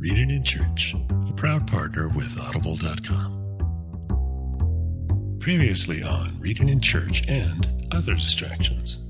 [0.00, 0.94] Reading in Church,
[1.28, 3.34] a proud partner with Audible.com.
[5.40, 9.00] Previously on Reading in Church and Other Distractions.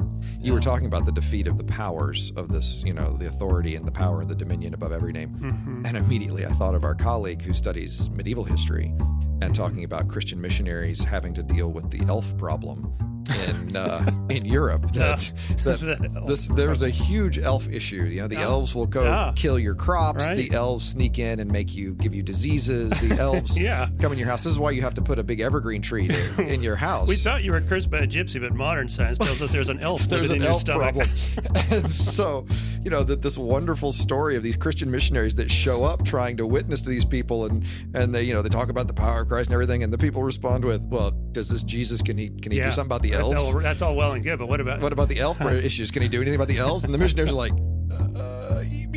[0.40, 3.76] You were talking about the defeat of the powers of this, you know, the authority
[3.76, 5.38] and the power, and the dominion above every name.
[5.38, 5.84] Mm-hmm.
[5.84, 8.94] And immediately I thought of our colleague who studies medieval history
[9.42, 12.94] and talking about Christian missionaries having to deal with the elf problem
[13.28, 14.86] in uh, in Europe.
[14.98, 15.32] That,
[15.64, 18.04] that this there was a huge elf issue.
[18.04, 18.42] You know, the Yeah.
[18.42, 19.32] elves will go Yeah.
[19.36, 20.24] kill your crops.
[20.26, 20.36] Right.
[20.36, 22.90] The elves sneak in and make you give you diseases.
[23.00, 23.88] The elves Yeah.
[24.00, 24.44] come in your house.
[24.44, 27.08] This is why you have to put a big evergreen tree to, in your house.
[27.08, 29.80] We thought you were cursed by a gypsy, but modern science tells us there's an
[29.80, 30.94] elf there's an in your elf stomach.
[30.94, 31.08] problem.
[31.70, 32.46] and so,
[32.82, 36.46] you know, that this wonderful story of these Christian missionaries that show up trying to
[36.46, 39.28] witness to these people and and they, you know, they talk about the power of
[39.28, 42.52] Christ and everything and the people respond with, "Well, does this Jesus can he can
[42.52, 43.54] he do something about the that's?
[43.54, 45.90] All, that's all well and good, but what about What about the elf issues?
[45.90, 47.52] Can he do anything about the elves?" And the missionaries are like,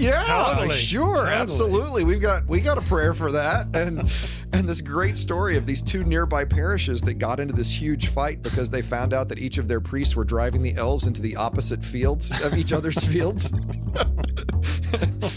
[0.02, 0.76] yeah, Totally.
[0.76, 1.32] sure, Totally.
[1.34, 2.04] absolutely.
[2.04, 4.10] We've got we got a prayer for that, and
[4.54, 8.42] and this great story of these two nearby parishes that got into this huge fight
[8.42, 11.36] because they found out that each of their priests were driving the elves into the
[11.36, 13.50] opposite fields of each other's fields.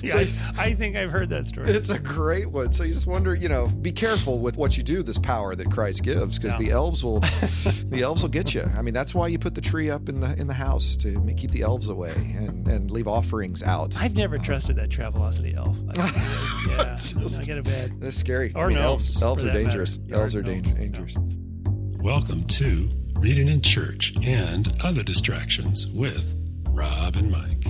[0.03, 1.70] Yeah, So- I, I think I've heard that story.
[1.70, 2.73] It's a great one.
[2.73, 5.03] So you just wonder, you know, be careful with what you do.
[5.03, 6.67] This power that Christ gives, because Yeah.
[6.67, 8.62] the elves will, the elves will get you.
[8.77, 11.19] I mean, that's why you put the tree up in the in the house to
[11.37, 13.97] keep the elves away and and leave offerings out.
[13.98, 15.77] I've never trusted that Travelocity elf.
[15.99, 18.01] I, yeah, It's no, just- I get a bad.
[18.01, 18.53] That's scary.
[18.55, 19.65] Or I mean, elves, elves are that matter.
[19.65, 19.99] dangerous.
[20.13, 20.79] Elves are gnomes, danger, yeah.
[20.79, 21.17] dangerous.
[22.01, 26.37] Welcome to Reading in Church and Other Distractions with
[26.69, 27.65] Rob and Mike.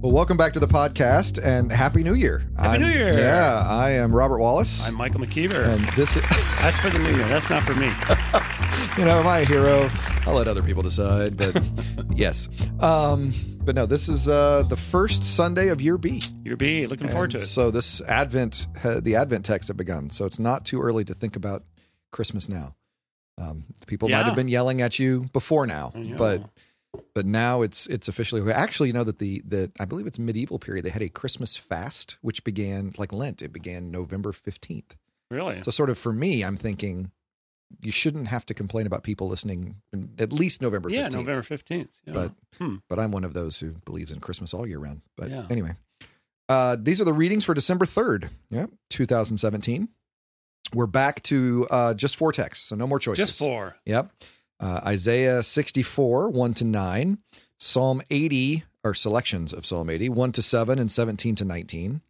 [0.00, 2.48] Well, welcome back to the podcast and happy New Year.
[2.56, 3.18] Happy New Year.
[3.18, 5.66] Yeah, I am Robert Wallace, I'm Michael McKeever.
[5.66, 6.22] and this is.
[6.60, 7.26] That's for the new year.
[7.26, 7.86] That's not for me.
[8.96, 9.90] you know, am I a hero?
[10.26, 11.60] I'll let other people decide, but
[12.14, 12.48] yes.
[12.78, 13.34] Um,
[13.68, 16.22] but no, this is uh, the first Sunday of year B.
[16.42, 16.86] Year B.
[16.86, 17.40] Looking forward to it.
[17.40, 20.08] So this Advent, uh, the Advent text have begun.
[20.08, 21.64] So it's not too early to think about
[22.10, 22.76] Christmas now.
[23.36, 26.48] Um, people might have been yelling at you before now, but
[27.12, 30.58] but now it's it's officially actually you know that the the I believe it's medieval
[30.58, 33.42] period they had a Christmas fast which began like Lent.
[33.42, 34.96] It began November fifteenth.
[35.30, 35.62] Really?
[35.62, 37.10] So sort of for me, I'm thinking
[37.82, 40.94] you shouldn't have to complain about people listening in at least November 15th.
[40.94, 41.88] yeah, November 15th.
[42.06, 42.12] Yeah.
[42.14, 42.76] But Hmm.
[42.88, 45.02] but I'm one of those who believes in Christmas all year round.
[45.16, 45.46] But Yeah.
[45.50, 45.74] anyway,
[46.48, 49.88] uh, these are the readings for December 3rd, yeah, 2017.
[50.74, 53.28] We're back to uh, just four texts, so no more choices.
[53.28, 53.76] just four.
[53.86, 54.12] Yep.
[54.60, 57.18] Uh, Isaiah 64, 1 to 9.
[57.60, 62.02] Psalm 80, or selections of Psalm 80, 1 to 7 and 17 to 19.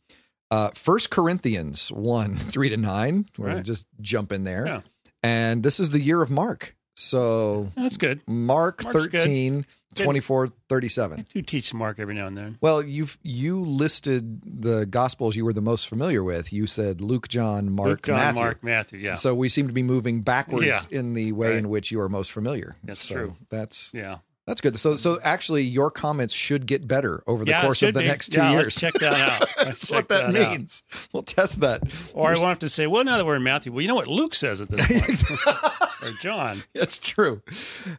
[0.50, 3.26] Uh, 1 Corinthians 1, 3 to 9.
[3.38, 3.64] We're going Right.
[3.64, 4.66] to just jump in there.
[4.66, 4.80] Yeah.
[5.22, 6.74] And this is the year of Mark.
[6.96, 8.20] So That's good.
[8.26, 9.64] Mark Mark's 13,
[9.94, 10.02] Good.
[10.04, 11.26] 24, I 37.
[11.32, 12.58] do teach Mark every now and then.
[12.60, 16.52] Well, you've you listed the gospels you were the most familiar with.
[16.52, 18.42] You said Luke, John, Mark, Luke, John, Matthew.
[18.42, 18.98] Mark, Matthew.
[19.00, 19.14] Yeah.
[19.14, 20.98] So we seem to be moving backwards Yeah.
[20.98, 21.58] in the way Right.
[21.58, 22.76] in which you are most familiar.
[22.84, 23.36] That's So true.
[23.48, 24.18] That's yeah.
[24.48, 24.81] That's good.
[24.81, 25.26] So so mm-hmm.
[25.26, 28.06] actually, your comments should get better over the yeah, course of the be.
[28.06, 28.76] next two yeah, years.
[28.76, 29.48] Check that out.
[29.59, 30.32] That's what that, out.
[30.32, 30.82] means.
[31.12, 31.82] We'll test that.
[32.14, 33.94] Or I won't have to say, well, now that we're in Matthew, well, you know
[33.94, 35.22] what Luke says at this point.
[36.03, 36.62] or John.
[36.72, 37.42] That's true.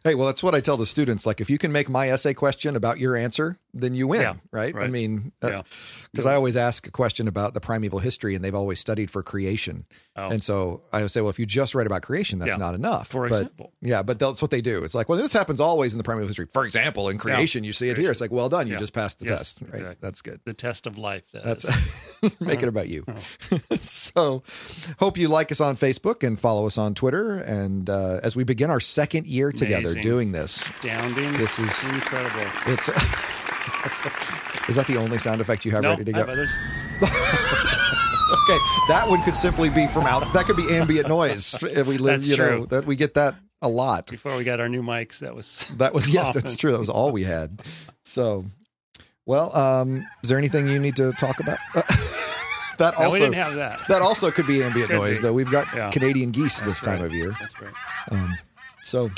[0.02, 1.24] Hey, well, that's what I tell the students.
[1.24, 4.34] Like, if you can make my essay question about your answer, then you win, Yeah,
[4.52, 4.74] right?
[4.74, 4.90] I right.
[4.90, 5.62] mean, Yeah.
[6.10, 9.22] because I always ask a question about the primeval history, and they've always studied for
[9.22, 9.84] creation.
[10.16, 10.28] Oh.
[10.28, 12.56] And so I would say, well, if you just write about creation, that's Yeah.
[12.56, 13.08] not enough.
[13.08, 13.72] For But- example.
[13.80, 14.82] yeah, but that's what they do.
[14.84, 16.46] It's like, well, this happens always in the primeval history.
[16.52, 18.10] For example, in creation, you see it here.
[18.10, 18.78] It's like, well done, you Yeah.
[18.80, 19.74] just passed the Yes, test, right?
[19.74, 19.96] exactly.
[20.00, 20.40] That's good.
[20.44, 21.24] The test of life.
[21.32, 21.66] that That's
[22.40, 23.04] make it about you.
[23.78, 24.42] so,
[24.98, 27.38] hope you like us on Facebook and follow us on Twitter.
[27.38, 30.02] And uh, as we begin our second year together Amazing.
[30.02, 31.32] doing this, astounding.
[31.38, 32.46] This is- incredible.
[32.66, 32.88] it's
[34.68, 36.32] is that the only sound effect you have No, ready to I have go?
[36.32, 36.52] others.
[38.32, 38.58] Okay,
[38.88, 40.32] that one could simply be from out.
[40.32, 41.60] That could be ambient noise.
[41.64, 44.06] If we live, That's you know, that we get that a lot.
[44.06, 46.70] Before we got our new mics, that was That was yes, that's true.
[46.70, 47.60] That was all we had.
[48.04, 48.44] So,
[49.26, 51.58] well, um, is there anything you need to talk about?
[51.74, 53.80] that No, also we didn't have that.
[53.88, 55.22] that also could be ambient Could noise, be.
[55.24, 55.32] though.
[55.32, 55.90] We've got Yeah.
[55.90, 57.06] Canadian geese this That's time right.
[57.06, 57.34] of year.
[57.40, 57.74] That's right.
[58.12, 58.38] Um,
[58.82, 59.10] so,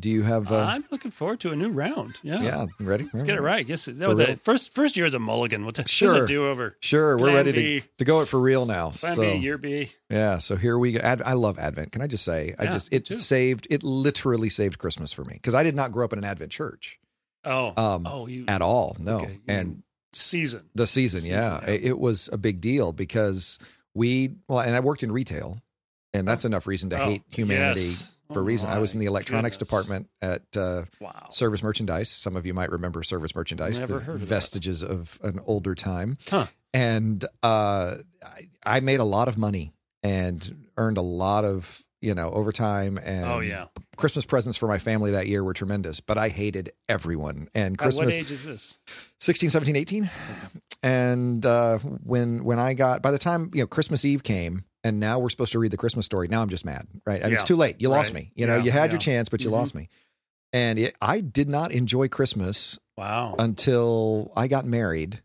[0.00, 0.50] do you have?
[0.50, 2.18] Uh, I'm looking forward to a new round.
[2.22, 2.42] Yeah.
[2.42, 3.08] yeah, ready?
[3.12, 3.66] Let's get it right.
[3.68, 4.26] Yes, that For was real?
[4.28, 5.62] the first first year as a mulligan.
[5.64, 6.24] We'll t- Sure.
[6.24, 6.76] a do over.
[6.80, 7.80] Sure, we're ready B.
[7.80, 8.90] to, to go it for real now.
[8.90, 9.92] Plan so, B, year B.
[10.08, 11.00] yeah, so here we go.
[11.00, 11.92] Ad, I love Advent.
[11.92, 13.16] Can I just say, I Yeah, just it too.
[13.16, 16.24] saved it literally saved Christmas for me because I did not grow up in an
[16.24, 16.98] Advent church
[17.44, 18.96] Oh, um, oh, you at all.
[18.98, 19.82] No, Okay, and
[20.12, 20.68] season.
[20.74, 21.70] the season, Season, yeah, yeah.
[21.70, 23.58] It, it was a big deal because
[23.94, 25.58] we well, and I worked in retail,
[26.12, 28.12] and that's enough reason to Oh, hate humanity yes.
[28.32, 28.68] For a Oh, reason.
[28.68, 29.68] I was in the electronics goodness.
[29.68, 31.26] department at uh, Wow.
[31.30, 32.08] Service Merchandise.
[32.08, 34.26] Some of you might remember Service Merchandise, Never the heard of that.
[34.26, 36.18] vestiges of an older time.
[36.28, 36.46] Huh.
[36.72, 42.14] and uh, I, I made a lot of money and earned a lot of you
[42.14, 43.66] know overtime and oh yeah.
[43.96, 47.48] Christmas presents for my family that year were tremendous, but I hated everyone.
[47.54, 48.78] And At Christmas what age is this?
[49.20, 50.10] 16 17 18
[50.82, 54.98] and uh when when i got by the time you know christmas eve came and
[55.00, 56.28] now we're supposed to read the christmas story.
[56.28, 57.20] Now i'm just mad right?
[57.22, 57.76] I mean, it's too late.
[57.80, 58.24] You lost Right.
[58.24, 58.32] me.
[58.34, 58.62] You know Yeah.
[58.64, 59.52] you had your chance but you Mhm.
[59.52, 59.88] lost me.
[60.52, 63.34] And it, i did not enjoy christmas Wow.
[63.38, 65.22] until i got married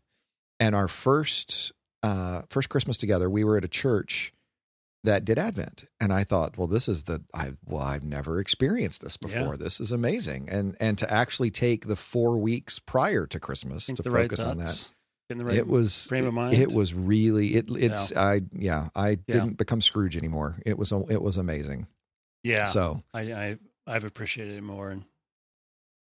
[0.60, 1.72] and our first
[2.02, 4.32] uh first christmas together we were at a church
[5.04, 5.84] that did advent.
[6.00, 9.38] And i thought well this is the i well i've never experienced this Yeah.
[9.38, 9.56] before.
[9.56, 10.48] This is amazing.
[10.48, 14.40] And and to actually take the four weeks prior to christmas to the right focus
[14.40, 14.90] on that
[15.30, 16.54] in the right it was frame of mind.
[16.54, 19.16] it was really it it's i yeah i Yeah.
[19.28, 21.86] didn't become scrooge anymore it was it was amazing
[22.44, 22.64] yeah.
[22.66, 23.56] so I, I
[23.88, 24.90] I've appreciated it more.
[24.92, 25.04] In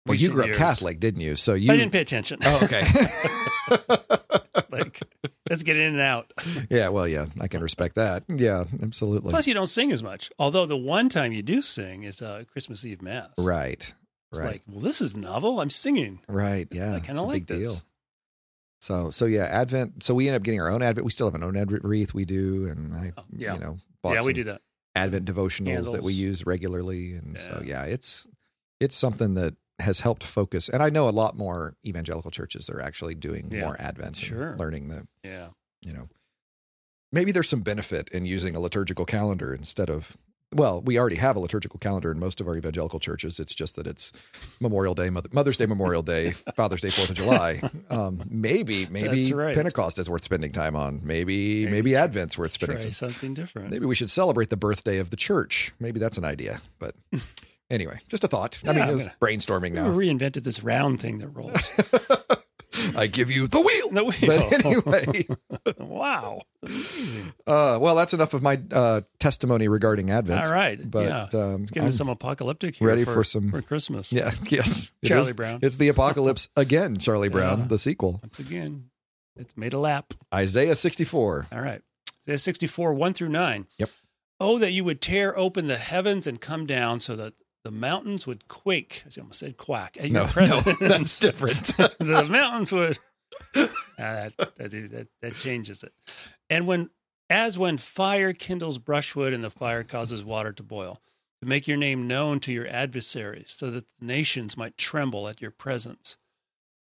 [0.06, 0.58] well you grew up years.
[0.58, 2.38] catholic didn't you so you I didn't pay attention.
[2.44, 2.84] oh okay
[4.70, 5.00] like
[5.50, 6.32] let's get in and out.
[6.70, 10.30] yeah well yeah i can respect that yeah absolutely Plus, you don't sing as much.
[10.38, 13.30] Although the one time you do sing is uh, Christmas Eve mass.
[13.38, 13.80] right
[14.30, 15.60] It's right like, well, this is novel.
[15.60, 16.20] I'm singing.
[16.28, 17.58] right yeah I it's a like big this.
[17.58, 17.82] deal
[18.80, 21.34] so so yeah advent so we end up getting our own advent we still have
[21.34, 23.54] an own advent wreath we do and i Oh, yeah.
[23.54, 24.60] you know bought yeah, we do that.
[24.94, 27.84] advent devotionals that we use regularly and so Yeah.
[27.84, 28.26] yeah it's
[28.80, 32.80] it's something that has helped focus and i know a lot more evangelical churches are
[32.80, 34.56] actually doing Yeah, more advent sure.
[34.56, 35.48] learning the Yeah.
[35.84, 36.08] you know
[37.12, 40.16] maybe there's some benefit in using a liturgical calendar instead of
[40.52, 43.76] well we already have a liturgical calendar in most of our evangelical churches it's just
[43.76, 44.12] that it's
[44.60, 47.60] memorial day Mother, mother's day memorial day father's day fourth of july
[47.90, 49.54] um, maybe maybe right.
[49.54, 53.70] pentecost is worth spending time on maybe maybe, Maybe advent's worth spending some something different.
[53.70, 55.72] Maybe we should celebrate the birthday of the church.
[55.78, 56.60] Maybe that's an idea.
[56.78, 56.94] But
[57.70, 58.58] anyway, just a thought.
[58.66, 59.90] I Yeah, mean, it's I'm brainstorming now.
[59.92, 61.60] We reinvented this round thing that rolls.
[62.96, 63.90] I give you the wheel.
[63.90, 64.48] The wheel.
[64.48, 65.26] But anyway,
[65.78, 66.42] wow.
[66.62, 67.32] Amazing.
[67.46, 70.44] uh, well, that's enough of my uh, testimony regarding Advent.
[70.44, 70.78] All right.
[70.90, 71.40] But yeah.
[71.40, 74.12] um, Let's get I'm into some apocalyptic here ready for, for some- for Christmas.
[74.12, 74.32] Yeah.
[74.50, 74.90] Yes.
[75.04, 75.60] Charlie Brown.
[75.62, 76.98] It's the apocalypse again.
[76.98, 77.66] Charlie Brown, Yeah.
[77.68, 78.20] the sequel.
[78.22, 78.90] Once again,
[79.36, 80.14] it's made a lap.
[80.34, 81.48] Isaiah 64.
[81.52, 81.82] All right.
[82.24, 83.66] Isaiah 64, 1 through 9.
[83.78, 83.90] Yep.
[84.40, 87.34] Oh, that you would tear open the heavens and come down so that
[87.68, 89.04] the mountains would quake.
[89.04, 89.98] I almost said quack.
[90.00, 91.64] At No, your no, that's different.
[91.98, 92.98] the mountains would.
[94.00, 95.92] Ah, that, that, that, that changes it.
[96.48, 96.88] And when,
[97.28, 101.02] as when fire kindles brushwood and the fire causes water to boil,
[101.42, 105.42] to make your name known to your adversaries, so that the nations might tremble at
[105.42, 106.16] your presence.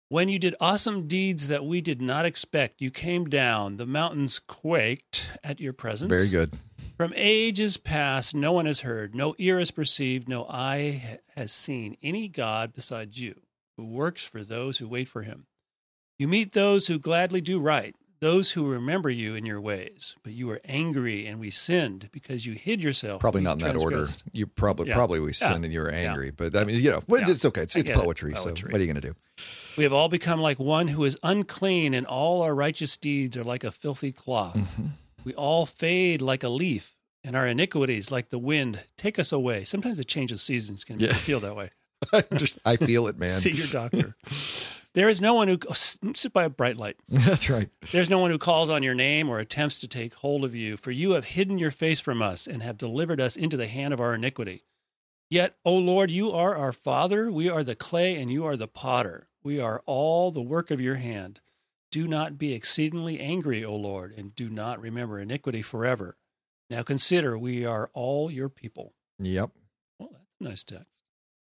[0.09, 4.37] When you did awesome deeds that we did not expect, you came down, the mountains
[4.37, 6.09] quaked at your presence.
[6.09, 6.59] Very good.
[6.99, 11.95] From ages past, no one has heard, no ear has perceived, no eye has seen
[12.03, 13.39] any God besides you,
[13.77, 15.45] who works for those who wait for him.
[16.17, 20.17] You meet those who gladly do right, those who remember you in your ways.
[20.23, 23.21] But you were angry, and we sinned because you hid yourself.
[23.21, 24.05] Probably not in that order.
[24.33, 24.95] You probably Yeah.
[24.95, 25.53] probably we Yeah.
[25.53, 27.29] sinned and you were angry, but I mean, you know, Yeah.
[27.29, 27.61] it's okay.
[27.61, 28.03] It's, it's get it.
[28.03, 29.15] poetry, So what are you going to do?
[29.77, 33.45] We have all become like one who is unclean, and all our righteous deeds are
[33.45, 34.57] like a filthy cloth.
[34.57, 34.87] Mm-hmm.
[35.29, 39.63] We all fade like a leaf, and our iniquities, like the wind, take us away.
[39.63, 41.13] Sometimes a change of seasons can make Yeah.
[41.13, 41.69] you feel that way.
[42.11, 43.27] I just I feel it, man.
[43.27, 44.15] See your doctor.
[44.95, 46.95] there is no one who oh, sit by a bright light.
[47.09, 47.69] That's right.
[47.91, 50.77] There's no one who calls on your name or attempts to take hold of you,
[50.77, 53.93] for you have hidden your face from us and have delivered us into the hand
[53.93, 54.63] of our iniquity.
[55.29, 58.67] Yet, O Lord, you are our Father, we are the clay, and you are the
[58.67, 59.27] potter.
[59.43, 61.39] We are all the work of your hand.
[61.91, 66.17] Do not be exceedingly angry, O Lord, and do not remember iniquity forever.
[66.69, 68.93] Now consider, we are all your people.
[69.17, 69.49] Yep.
[69.97, 71.03] Well, that's a nice text.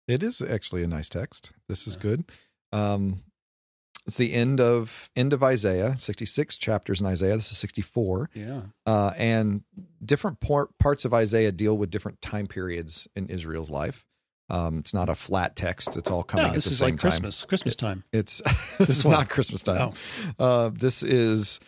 [0.07, 1.51] It is actually a nice text.
[1.69, 2.01] This is Yeah.
[2.01, 2.25] good.
[2.73, 3.23] Um,
[4.05, 7.35] it's the end of end of Isaiah, sixty six chapters in Isaiah.
[7.37, 8.63] This is sixty four, Yeah.
[8.85, 9.63] uh, and
[10.03, 14.05] different par- parts of Isaiah deal with different time periods in Israel's life.
[14.49, 17.09] Um, it's not a flat text; it's all coming No, at the same like time.
[17.21, 17.45] This is like Christmas.
[17.45, 18.03] Christmas time.
[18.11, 18.41] It's
[18.77, 19.93] this, is not Christmas time.
[20.39, 20.45] Oh.
[20.45, 21.59] Uh, this is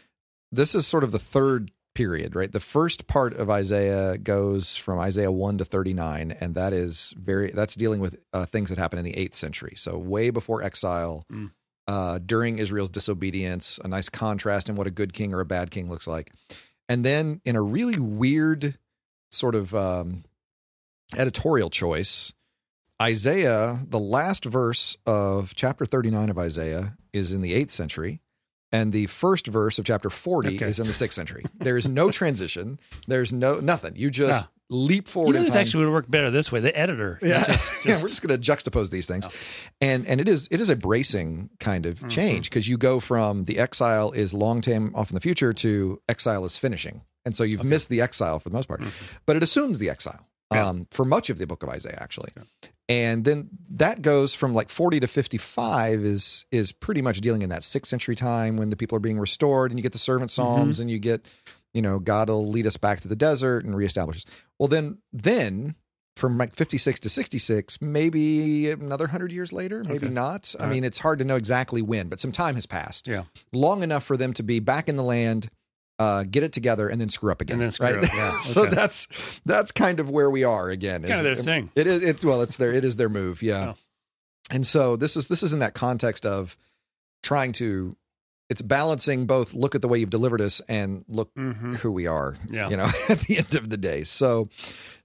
[0.52, 2.52] this is sort of the third period, right?
[2.52, 7.14] The first part of Isaiah goes from Isaiah one to thirty nine, and that is
[7.18, 10.62] very that's dealing with uh, things that happen in the eighth century, so way before
[10.62, 11.52] exile, Mm.
[11.88, 13.80] uh, during Israel's disobedience.
[13.84, 16.32] A nice contrast in what a good king or a bad king looks like,
[16.90, 18.78] and then in a really weird
[19.32, 20.26] sort of um,
[21.16, 22.34] editorial choice.
[23.02, 28.22] Isaiah, the last verse of chapter 39 of Isaiah is in the 8th century,
[28.72, 30.66] and the first verse of chapter 40 Okay.
[30.70, 31.44] is in the 6th century.
[31.60, 32.80] There is no transition.
[33.08, 33.98] There's no nothing.
[33.98, 35.62] You just leap You forward know, in this time.
[35.62, 36.62] actually would work better this way.
[36.62, 37.20] The editor.
[37.22, 39.32] yeah, Just, yeah, we're just going to juxtapose these things, Oh.
[39.82, 42.10] and and it is it is a bracing kind of Mhm.
[42.10, 46.02] change because you go from the exile is long time off in the future to
[46.08, 47.70] exile is finishing, and so you've Okay.
[47.70, 48.92] missed the exile for the most part, Mhm.
[49.26, 50.68] but it assumes the exile Yeah.
[50.68, 52.48] um, for much of the book of Isaiah actually, Okay.
[52.88, 57.42] and then that goes from like forty to fifty five is is pretty much dealing
[57.42, 59.98] in that sixth century time when the people are being restored, and you get the
[59.98, 60.42] servant Mm-hmm.
[60.44, 61.26] psalms, and you get
[61.74, 64.26] you know God will lead us back to the desert and reestablish us.
[64.60, 65.76] Well, then then
[66.16, 70.14] from like 56 to 66 maybe another 100 years later maybe Okay.
[70.14, 70.74] not i All right.
[70.76, 73.24] mean it's hard to know exactly when but some time has passed Yeah.
[73.52, 75.50] long enough for them to be back in the land
[76.00, 78.40] uh, get it together and then screw up again And then screw right up, yeah,
[78.40, 78.76] so okay.
[78.76, 79.08] that's
[79.46, 81.72] that's kind of where we are again kind of their thing.
[81.76, 83.76] it is it well it's their it is their move yeah Oh.
[84.52, 86.58] and so this is this is in that context of
[87.24, 87.96] trying to
[88.50, 92.06] it's balancing both look at the way you've delivered us and look hmm who we
[92.08, 92.70] are Yeah.
[92.70, 94.50] you know at the end of the day so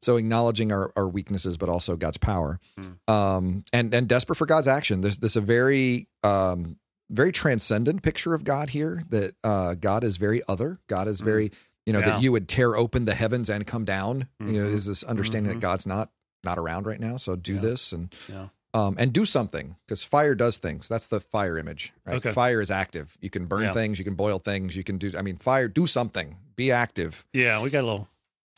[0.02, 2.97] so acknowledging our, our weaknesses but also god's power Mm.
[3.09, 6.76] um and and desperate for god's action there's this a very um
[7.11, 11.50] very transcendent picture of god here that uh god is very other god is very
[11.87, 12.11] you know Yeah.
[12.11, 15.50] that you would tear open the heavens and come down you know is this understanding
[15.50, 15.57] Mhm.
[15.57, 16.11] that god's not
[16.45, 17.61] not around right now so do Yeah.
[17.61, 18.49] this and Yeah.
[18.73, 20.88] um, and do something because fire does things.
[20.88, 21.93] That's the fire image.
[22.07, 22.17] Right?
[22.19, 22.31] Okay.
[22.31, 23.19] Fire is active.
[23.21, 23.99] You can burn things.
[23.99, 24.76] You can boil things.
[24.76, 25.11] You can do.
[25.19, 25.67] I mean, fire.
[25.67, 26.37] Do something.
[26.55, 27.25] Be active.
[27.33, 28.09] Yeah, we got a little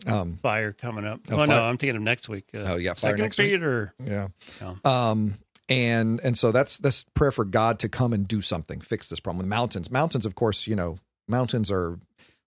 [0.07, 1.21] Um, fire coming up.
[1.31, 2.51] Oh, Oh, no, I'm thinking of next week.
[2.53, 3.53] Uh, oh yeah, fire next week.
[3.53, 3.95] Peter.
[4.05, 4.29] Yeah.
[4.61, 4.75] Yeah.
[4.85, 5.39] Um,
[5.73, 9.21] and and so that's that's prayer for God to come and do something, fix this
[9.21, 9.39] problem.
[9.39, 10.99] With mountains, mountains, of course, you know,
[11.29, 11.99] mountains are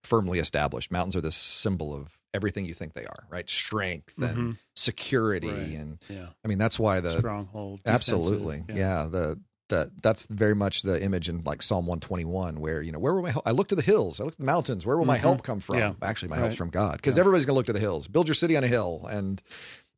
[0.03, 0.91] firmly established.
[0.91, 3.50] Mountains are this symbol of everything you think they are, right?
[3.50, 4.58] Strength and Mhm.
[4.75, 5.79] security, Right.
[5.79, 7.79] and Yeah, I mean that's why the stronghold.
[7.86, 8.63] Absolutely.
[8.74, 9.08] Yeah.
[9.10, 9.39] The
[9.70, 13.24] that that's very much the image in like Psalm 121 where, you know, where will
[13.24, 13.48] my help?
[13.48, 14.86] I look to the hills, I look to the mountains.
[14.86, 15.22] Where will my Mhm.
[15.22, 15.77] help come from?
[15.79, 15.94] Yeah.
[16.03, 16.98] Actually, my help's from God.
[16.98, 17.22] Because Yeah.
[17.22, 18.08] everybody's going to look to the hills.
[18.08, 19.41] Build your city on a hill and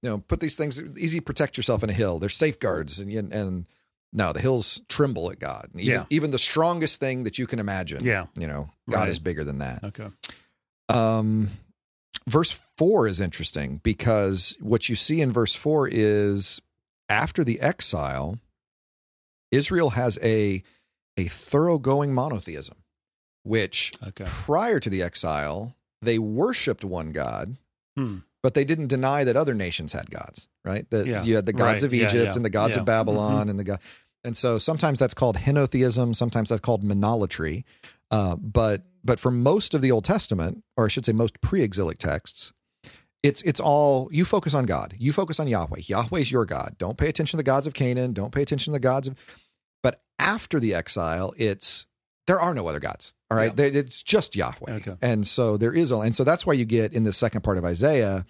[0.01, 2.19] you know, put these things easy protect yourself in a hill.
[2.19, 3.65] There's safeguards and and
[4.13, 5.69] no, the hills tremble at God.
[5.75, 6.05] Even, Yeah.
[6.09, 8.03] even the strongest thing that you can imagine.
[8.05, 8.27] Yeah.
[8.39, 9.09] You know, God Right.
[9.09, 9.83] is bigger than that.
[9.83, 10.07] Okay.
[10.89, 11.49] Um,
[12.27, 16.61] verse four is interesting because what you see in verse four is
[17.09, 18.39] after the exile,
[19.51, 20.63] Israel has a
[21.17, 22.77] a thoroughgoing monotheism,
[23.43, 24.25] which Okay.
[24.25, 27.57] prior to the exile they worshipped one God,
[27.97, 28.17] Hmm.
[28.47, 30.47] But they didn't deny that other nations had gods.
[30.63, 30.89] Right?
[30.91, 31.21] That Yeah.
[31.21, 31.83] you had the gods Right.
[31.83, 32.33] of Egypt yeah.
[32.33, 32.79] and the gods Yeah.
[32.79, 33.79] of Babylon and the god.
[34.23, 37.65] And so sometimes that's called henotheism, sometimes that's called monolatry.
[38.09, 41.97] Uh, but but for most of the Old Testament, or I should say most pre-exilic
[41.97, 42.53] texts,
[43.21, 44.95] it's it's all you focus on God.
[44.97, 45.81] You focus on Yahweh.
[45.87, 46.77] Yahweh's your God.
[46.77, 48.13] Don't pay attention to the gods of Canaan.
[48.13, 49.15] Don't pay attention to the gods of.
[49.83, 51.85] But after the exile, it's
[52.27, 53.13] there are no other gods.
[53.31, 54.73] All right, They- it's just Yahweh.
[54.75, 54.95] Okay.
[55.01, 57.57] And so there is, all and so that's why you get in the second part
[57.57, 58.25] of Isaiah.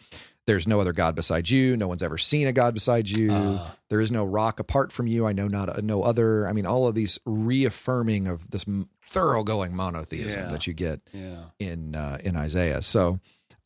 [0.47, 1.75] There's no other God besides you.
[1.75, 3.29] No one's ever seen a God besides you.
[3.33, 3.75] Ah.
[3.89, 5.25] there is no rock apart from you.
[5.27, 6.47] I know not no other.
[6.47, 10.51] I mean, all of these reaffirming of this m- thoroughgoing monotheism Yeah.
[10.51, 11.45] that you get Yeah.
[11.59, 12.81] in uh, in Isaiah.
[12.81, 13.19] So,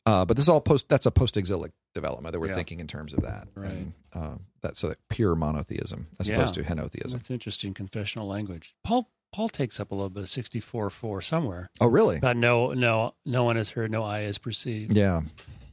[0.06, 0.88] uh, but this is all post.
[0.88, 2.54] That's a post exilic development that we're Yeah.
[2.54, 3.48] thinking in terms of that.
[3.54, 3.70] Right.
[3.70, 6.36] And, uh, that so that pure monotheism as Yeah.
[6.36, 7.12] opposed to henotheism.
[7.12, 8.74] That's interesting confessional language.
[8.82, 11.70] Paul Paul takes up a little bit of sixty four four somewhere.
[11.80, 12.18] Oh, really?
[12.20, 15.22] But no no no one has heard, no eye has perceived, Yeah.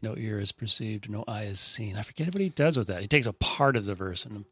[0.02, 1.96] no ear has perceived, no eye has seen.
[1.98, 3.02] I forget what he does with that.
[3.02, 4.46] He takes a part of the verse and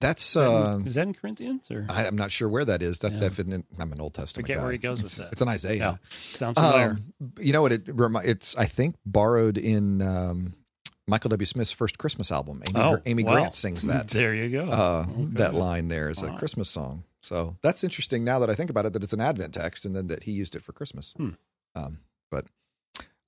[0.00, 0.36] That's.
[0.36, 3.00] Uh, is that in Corinthians or I, I'm not sure where that is.
[3.00, 3.28] That, Yeah.
[3.28, 4.62] that in, I'm an Old Testament Forget guy.
[4.62, 5.32] where he goes with that.
[5.32, 5.98] It's an Isaiah.
[6.36, 6.90] sounds familiar?
[6.90, 7.72] Um, you know what?
[7.72, 10.54] It it's I think borrowed in um,
[11.06, 11.46] Michael W.
[11.46, 12.62] Smith's first Christmas album.
[12.68, 13.32] Amy, oh, Amy wow.
[13.32, 14.08] Grant sings that.
[14.08, 14.70] There you go.
[14.70, 15.24] Uh, Okay.
[15.38, 17.04] That line there is a Christmas song.
[17.22, 18.24] So that's interesting.
[18.24, 20.32] Now that I think about it, that it's an Advent text, and then that he
[20.32, 21.12] used it for Christmas.
[21.16, 21.30] Hmm.
[21.74, 21.98] Um,
[22.30, 22.46] but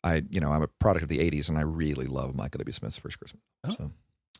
[0.04, 2.72] I, you know, I'm a product of the '80s, and I really love Michael W.
[2.72, 3.42] Smith's first Christmas.
[3.68, 3.90] Oh.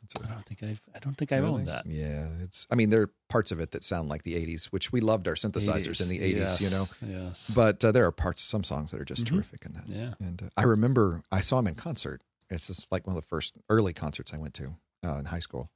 [0.09, 1.55] So I don't think I've I don't think I've Really?
[1.55, 1.87] owned that.
[1.87, 2.67] Yeah, it's.
[2.71, 5.29] I mean, there are parts of it that sound like the '80s, which we loved
[5.29, 6.87] our synthesizers in the '80s, you know.
[7.07, 7.53] Yes.
[7.55, 9.29] But uh, there are parts, some songs that are just Mhm.
[9.35, 9.85] terrific in that.
[9.89, 10.15] yeah.
[10.19, 12.23] And uh, I remember I saw him in concert.
[12.51, 14.75] It's just like one of the first early concerts I went to
[15.07, 15.71] uh, in high school,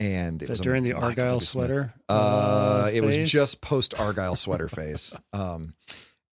[0.00, 1.94] and it was during the Argyle sweater?
[2.08, 5.14] Uh, it was just post Argyle sweater phase.
[5.32, 5.74] Um,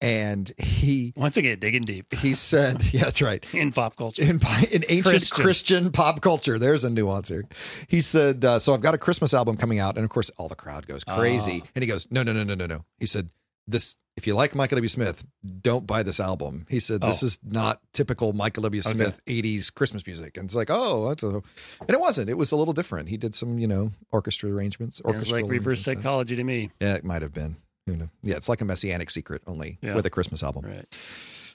[0.01, 4.22] and he once again digging deep he said, "Yeah, that's right." in pop culture.
[4.22, 4.39] In,
[4.72, 5.44] in ancient Christian.
[5.44, 5.92] Christian.
[5.92, 7.46] pop culture, there's a nuance here.
[7.88, 10.48] He said, uh, "So I've got a Christmas album coming out, and of course, all
[10.48, 11.70] the crowd goes crazy." Ah.
[11.75, 13.30] And he goes, "No, no, no, no, no, no." He said,
[13.68, 14.88] "This, if you like Michael W.
[14.89, 15.25] Smith,
[15.61, 17.25] don't buy this album." He said, "This Oh.
[17.27, 18.81] is not typical Michael W.
[18.81, 18.91] Okay.
[18.91, 22.29] Smith '80s Christmas music." And it's like, "Oh, that's a," and it wasn't.
[22.29, 23.09] It was a little different.
[23.09, 25.01] He did some, you know, orchestra arrangements.
[25.03, 26.69] Sounds like reverse psychology to me.
[26.79, 27.55] Yeah, it might have been.
[27.88, 28.09] Who knows?
[28.21, 29.95] Yeah, it's like a messianic secret, only Yeah.
[29.95, 30.65] with a Christmas album.
[30.65, 30.85] Right.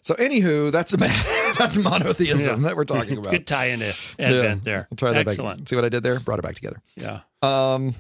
[0.02, 0.96] So, anywho, that's a
[1.58, 2.68] that's monotheism Yeah.
[2.68, 3.30] that we're talking about.
[3.30, 4.88] Good tie into Advent there.
[4.90, 5.60] I'll try that Excellent.
[5.60, 5.68] back.
[5.68, 6.18] See what I did there?
[6.20, 6.82] Brought it back together.
[6.96, 7.20] Yeah.
[7.42, 7.94] Um,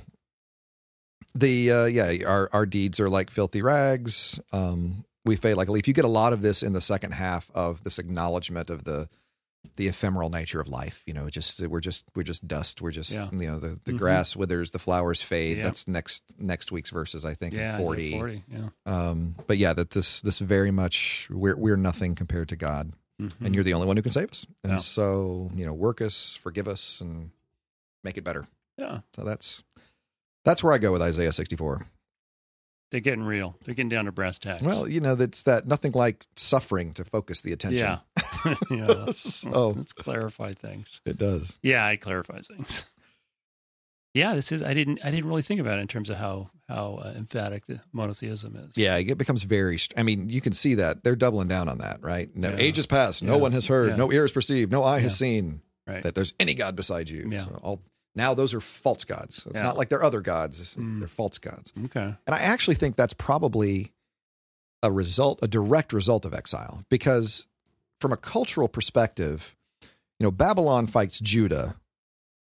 [1.34, 4.40] the uh, yeah, our our deeds are like filthy rags.
[4.52, 5.88] Um, we fade like a leaf.
[5.88, 9.08] You get a lot of this in the second half of this acknowledgement of the
[9.76, 11.02] the ephemeral nature of life.
[11.06, 12.82] You know, just we're just we're just dust.
[12.82, 13.30] We're just Yeah.
[13.32, 13.98] you know the the Mhm.
[13.98, 15.56] grass withers, the flowers fade.
[15.58, 15.64] Yeah.
[15.64, 17.54] That's next next week's verses, I think.
[17.54, 17.60] Yeah.
[17.60, 18.12] in Isaiah forty.
[18.12, 18.44] 40.
[18.52, 18.68] Yeah.
[18.86, 23.32] Um, but yeah, that this this very much we're we're nothing compared to God, Mhm.
[23.40, 24.44] and you're the only one who can save us.
[24.62, 24.76] And Yeah.
[24.78, 27.30] so you know, work us, forgive us, and
[28.04, 28.46] make it better.
[28.76, 29.00] yeah.
[29.16, 29.62] So that's
[30.44, 31.86] that's where I go with Isaiah 64.
[32.90, 33.56] They're getting real.
[33.64, 34.62] They're getting down to brass tacks.
[34.62, 37.98] Well, you know, that's that nothing like suffering to focus the attention.
[38.44, 38.54] yeah.
[38.70, 39.06] yeah.
[39.12, 41.00] So let's clarify things.
[41.04, 41.58] it does.
[41.62, 42.88] Yeah, it clarifies things.
[44.12, 44.62] Yeah, this is.
[44.62, 45.00] I didn't.
[45.04, 48.54] I didn't really think about it in terms of how how uh, emphatic the monotheism
[48.54, 48.76] is.
[48.78, 49.76] Yeah, it becomes very.
[49.96, 52.34] I mean, you can see that they're doubling down on that, right?
[52.36, 52.56] No Yeah.
[52.58, 53.40] age has passed, no Yeah.
[53.40, 53.96] one has heard, Yeah.
[53.96, 56.02] no ear has perceived, no eye has seen Right.
[56.04, 57.28] that there's any god beside you.
[57.32, 57.38] Yeah.
[57.38, 57.82] So all
[58.14, 59.44] now those are false gods.
[59.46, 59.62] It's Yeah.
[59.62, 60.98] not like they're other gods; it's, Mm.
[61.00, 61.72] they're false gods.
[61.86, 62.14] Okay.
[62.26, 63.92] And I actually think that's probably
[64.82, 67.46] a result, a direct result of exile, because
[68.00, 71.76] from a cultural perspective, you know, Babylon fights Judah.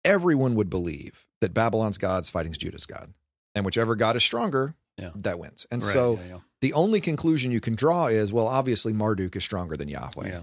[0.04, 3.12] Everyone would believe that Babylon's God's fighting Judah's God,
[3.54, 5.10] and whichever God is stronger, Yeah.
[5.14, 5.66] that wins.
[5.70, 9.44] And Right, so yeah, the only conclusion you can draw is, well, obviously Marduk is
[9.44, 10.40] stronger than Yahweh.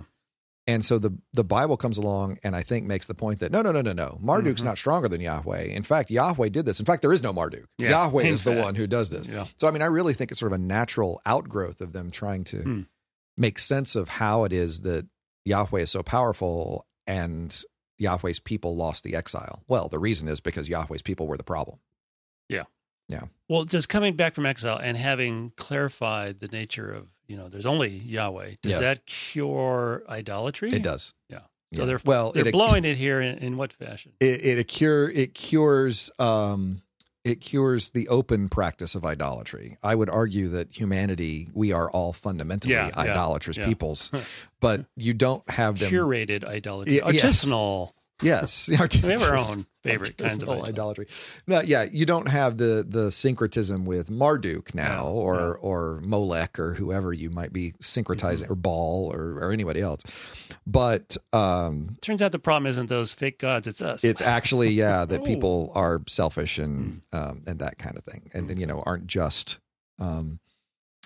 [0.70, 0.74] Yeah.
[0.76, 3.62] And so the the Bible comes along and I think makes the point that no,
[3.62, 4.18] no, no, no, no.
[4.22, 4.66] Marduk's Mhm.
[4.66, 5.64] not stronger than Yahweh.
[5.64, 6.80] In fact, Yahweh did this.
[6.80, 7.66] In fact, there is no Marduk.
[7.78, 9.28] Yeah, Yahweh in is the one who does this.
[9.28, 9.46] Yeah.
[9.60, 12.44] So I mean, I really think it's sort of a natural outgrowth of them trying
[12.46, 12.82] to Hmm.
[13.38, 15.08] make sense of how it is that
[15.46, 17.64] Yahweh is so powerful and
[17.98, 19.64] Yahweh's people lost the exile.
[19.68, 21.80] Well, the reason is because Yahweh's people were the problem.
[23.48, 27.66] Well, just coming back from exile and having clarified the nature of you know, there's
[27.68, 28.56] only Yahweh.
[28.64, 28.80] Does Yeah.
[28.80, 30.70] that cure idolatry?
[30.72, 31.14] It does.
[31.30, 31.42] Yeah.
[31.72, 31.78] Yeah.
[31.78, 34.14] So they're well, they're it, blowing it here in, in what fashion?
[34.20, 36.82] it it a cure it cures um
[37.24, 39.78] it cures the open practice of idolatry.
[39.84, 43.68] I would argue that humanity, we are all fundamentally Yeah, yeah, idolatrous yeah.
[43.68, 44.10] peoples,
[44.60, 45.92] but you don't have them.
[45.92, 47.92] Curated idolatry, Yeah, artisanal.
[48.22, 50.70] Yes, We have our own favorite kinds of idolatry.
[50.74, 51.08] idolatry.
[51.48, 55.54] No, yeah, you don't have the the syncretism with Marduk now, No, or no.
[55.62, 60.02] or Molech, or whoever you might be syncretizing, or Baal, or or anybody else.
[60.68, 64.04] But um, Turns out the problem isn't those fake gods; it's us.
[64.04, 65.24] it's actually yeah that Oh.
[65.24, 67.18] people are selfish and Hmm.
[67.18, 69.60] um, and that kind of thing, and, and you know aren't just.
[69.98, 70.40] Um,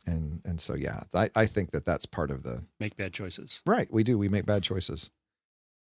[0.06, 3.62] and and so yeah, I, I think that that's part of the make bad choices.
[3.66, 4.18] Right, we do.
[4.18, 5.10] We make bad choices.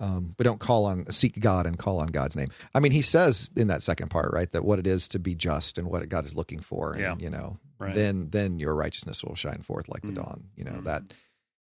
[0.02, 2.48] Um, we don't call on seek God and call on God's name.
[2.74, 5.34] I mean, he says in that second part, right, that what it is to be
[5.36, 7.14] just and what God is looking for, and Yeah.
[7.18, 7.94] you know, Right.
[7.94, 10.14] then then your righteousness will shine forth like the Mm.
[10.16, 10.44] dawn.
[10.56, 10.84] You know Mm.
[10.84, 11.14] that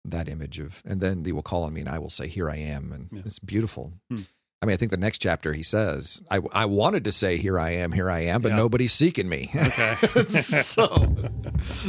[0.05, 2.49] that image of, and then they will call on me, and I will say, "Here
[2.49, 3.21] I am," and Yeah.
[3.25, 3.93] it's beautiful.
[4.11, 4.25] Mm.
[4.61, 7.59] I mean, I think the next chapter he says, "I I wanted to say, here
[7.59, 8.55] I am, here I am, but Yeah.
[8.57, 9.95] nobody's seeking me." Okay.
[10.27, 11.15] so,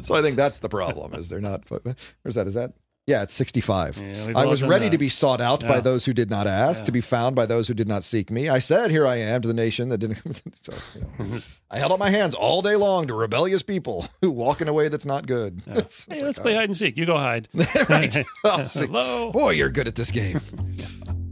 [0.02, 1.64] so I think that's the problem is they're not.
[1.70, 2.46] Where's that?
[2.46, 2.74] Is that?
[3.08, 3.96] Yeah, it's sixty-five.
[3.96, 4.90] Yeah, I was ready that.
[4.92, 6.84] to be sought out by those who did not ask, Yeah.
[6.84, 8.50] to be found by those who did not seek me.
[8.50, 10.20] I said, "Here I am" to the nation that didn't.
[10.60, 11.38] so, you know,
[11.70, 14.74] I held up my hands all day long to rebellious people who walk in a
[14.74, 15.62] way that's not good.
[15.66, 15.72] Yeah.
[15.74, 16.98] Hey, let's like, play hide and seek.
[16.98, 17.48] You go hide.
[17.88, 18.14] right.
[18.44, 19.32] Hello.
[19.32, 20.42] Boy, you're good at this game.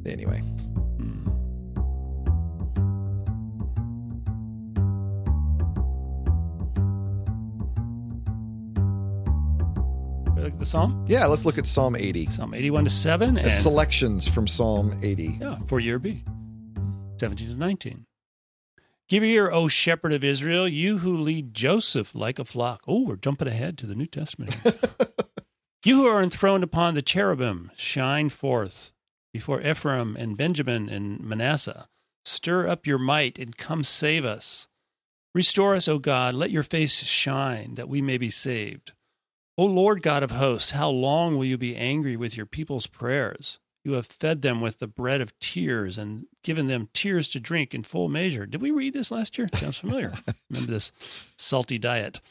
[0.07, 0.43] Anyway,
[10.67, 11.05] the psalm.
[11.09, 12.27] yeah, let's look at Psalm 80.
[12.27, 15.39] Psalm 81 to 7 and Selections from Psalm 80.
[15.41, 16.25] yeah, for year B.
[17.19, 18.05] 17 to 19.
[19.09, 22.83] Give ear, O shepherd of Israel, you who lead Joseph like a flock.
[22.89, 24.57] Oh, we're jumping ahead to the New Testament.
[25.85, 28.93] you who are enthroned upon the cherubim, shine forth
[29.33, 31.87] before Ephraim and Benjamin and Manasseh.
[32.25, 34.67] Stir up your might and come save us.
[35.33, 36.35] Restore us, O God.
[36.35, 38.93] Let your face shine that we may be saved.
[39.59, 43.59] O Lord God of hosts, how long will you be angry with your people's prayers?
[43.85, 47.73] You have fed them with the bread of tears and given them tears to drink
[47.73, 48.45] in full measure.
[48.45, 49.47] Did we read this last year?
[49.55, 50.13] Sounds familiar.
[50.51, 50.93] Remember this
[51.37, 52.21] salty diet.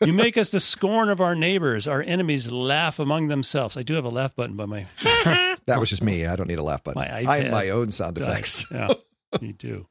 [0.00, 1.88] You make us the scorn of our neighbors.
[1.88, 3.76] Our enemies laugh among themselves.
[3.76, 4.86] I do have a laugh button by my
[5.66, 6.24] that was just me.
[6.24, 7.00] I don't need a laugh button.
[7.02, 8.64] My I have my own sound effects.
[8.70, 8.94] Yeah,
[9.40, 9.86] you do.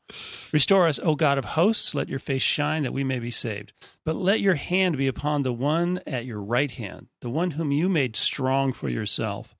[0.51, 1.93] Restore us, O God of hosts.
[1.93, 3.73] Let your face shine that we may be saved.
[4.05, 7.71] But let your hand be upon the one at your right hand, the one whom
[7.71, 9.55] you made strong for yourself.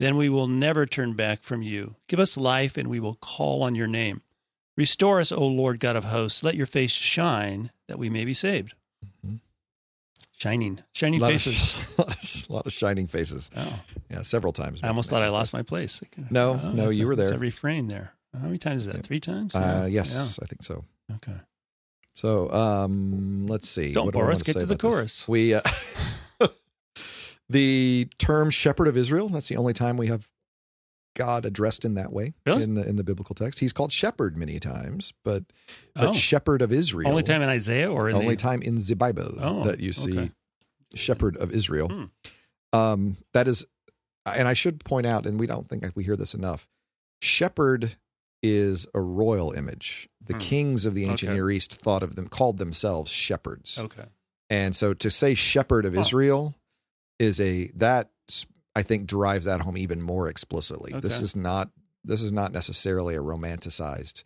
[0.00, 1.96] Then we will never turn back from you.
[2.08, 4.22] Give us life, and we will call on your name.
[4.76, 6.42] Restore us, O Lord God of hosts.
[6.42, 8.74] Let your face shine that we may be saved.
[9.24, 9.36] Mm-hmm.
[10.38, 11.76] Shining, shining lot faces.
[11.98, 13.48] Of, a lot of shining faces.
[13.56, 13.78] Oh,
[14.10, 14.80] Yeah, several times.
[14.82, 16.00] I almost thought I lost my place.
[16.30, 17.34] No, Oh, no, you were there.
[17.34, 18.14] A refrain there.
[18.34, 18.96] How many times is that?
[18.96, 19.02] Yeah.
[19.02, 19.54] Three times?
[19.54, 20.02] Uh, Yeah.
[20.02, 20.84] yes, I think so.
[21.16, 21.36] Okay.
[22.14, 23.92] So, um, let's see.
[23.92, 24.42] Don't What do bore wanna us.
[24.42, 24.96] Get to the about this?
[24.96, 25.28] chorus.
[25.28, 25.62] We, uh,
[27.48, 30.28] the term "shepherd of Israel." That's the only time we have
[31.14, 32.62] God addressed in that way Really?
[32.62, 33.58] in the in the biblical text.
[33.60, 35.44] He's called shepherd many times, but
[35.94, 36.12] but Oh.
[36.12, 37.08] shepherd of Israel.
[37.08, 39.92] Only time in Isaiah or in only the, time in the Bible Oh, that you
[39.92, 40.32] see okay.
[40.94, 41.88] shepherd of Israel.
[41.88, 42.04] Hmm.
[42.78, 43.66] Um, that is,
[44.24, 46.66] and I should point out, and we don't think we hear this enough.
[47.20, 47.96] Shepherd
[48.42, 50.08] is a royal image.
[50.24, 50.38] The Hmm.
[50.40, 51.36] kings of the ancient Okay.
[51.36, 53.78] Near East thought of them, called themselves shepherds.
[53.78, 54.04] Okay.
[54.50, 56.00] And so to say shepherd of Huh.
[56.02, 56.54] Israel
[57.18, 58.10] is a that
[58.74, 60.92] I think drives that home even more explicitly.
[61.00, 61.70] This is not
[62.04, 64.22] this is not necessarily a romanticized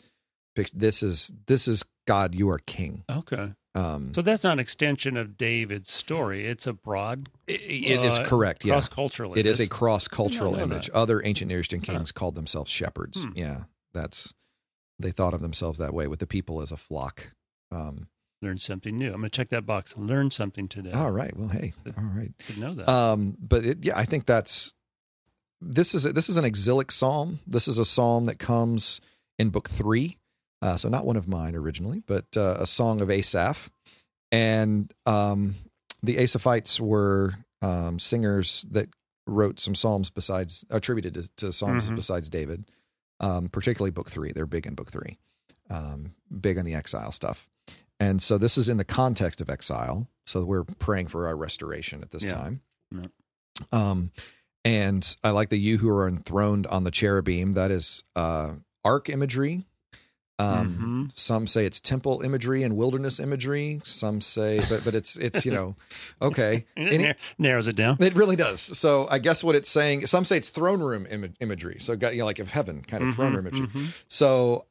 [0.54, 3.04] pic- this is this is God you are king.
[3.10, 3.52] Okay.
[3.74, 6.46] Um So that's not an extension of David's story.
[6.46, 8.64] It's a broad it- it is uh, correct.
[8.64, 8.74] Yeah.
[8.74, 9.38] cross culturally.
[9.40, 10.86] It is a cross cultural I did not know image.
[10.86, 10.94] that.
[10.94, 11.92] Other ancient Near Eastern Huh.
[11.94, 13.22] kings called themselves shepherds.
[13.22, 13.32] Hmm.
[13.34, 13.64] Yeah.
[13.96, 14.32] That's
[14.98, 17.32] they thought of themselves that way with the people as a flock.
[17.72, 18.08] Um
[18.42, 19.06] learn something new.
[19.08, 19.94] I'm going to check that box.
[19.96, 20.92] Learn something today.
[20.92, 21.34] all right.
[21.36, 21.72] Well, hey.
[21.96, 22.32] All right.
[22.46, 22.88] Didn't know that.
[22.88, 24.74] Um, but it, yeah, I think that's
[25.62, 27.40] this is a, this is an exilic psalm.
[27.46, 29.00] This is a psalm that comes
[29.38, 30.18] in book three,
[30.60, 33.70] uh, so not one of mine originally, but uh, a song of Asaph,
[34.30, 35.54] and um,
[36.02, 38.90] the Asaphites were um, singers that
[39.26, 41.96] wrote some psalms besides attributed to, to psalms Mhm.
[41.96, 42.64] besides David,
[43.20, 44.32] um, particularly book three.
[44.32, 45.18] They're big in book three,
[45.70, 47.48] um, big on the exile stuff.
[47.98, 50.06] And so this is in the context of exile.
[50.26, 52.30] So we're praying for our restoration at this Yeah.
[52.30, 52.60] time.
[52.90, 53.06] Yeah.
[53.72, 54.10] Um,
[54.64, 57.52] and I like the you who are enthroned on the cherubim.
[57.52, 59.64] That is uh, ark imagery.
[60.38, 61.18] Um, Mhm.
[61.18, 63.80] Some say it's temple imagery and wilderness imagery.
[63.84, 65.76] Some say, but but it's it's you know,
[66.20, 66.66] okay.
[66.76, 67.96] It nar- narrows it down.
[68.00, 68.60] it really does.
[68.60, 70.06] So I guess what it's saying.
[70.06, 71.76] Some say it's throne room Im- imagery.
[71.80, 73.66] So got you know, like of heaven kind of throne Mhm, room imagery.
[73.68, 73.86] mhm.
[74.08, 74.66] So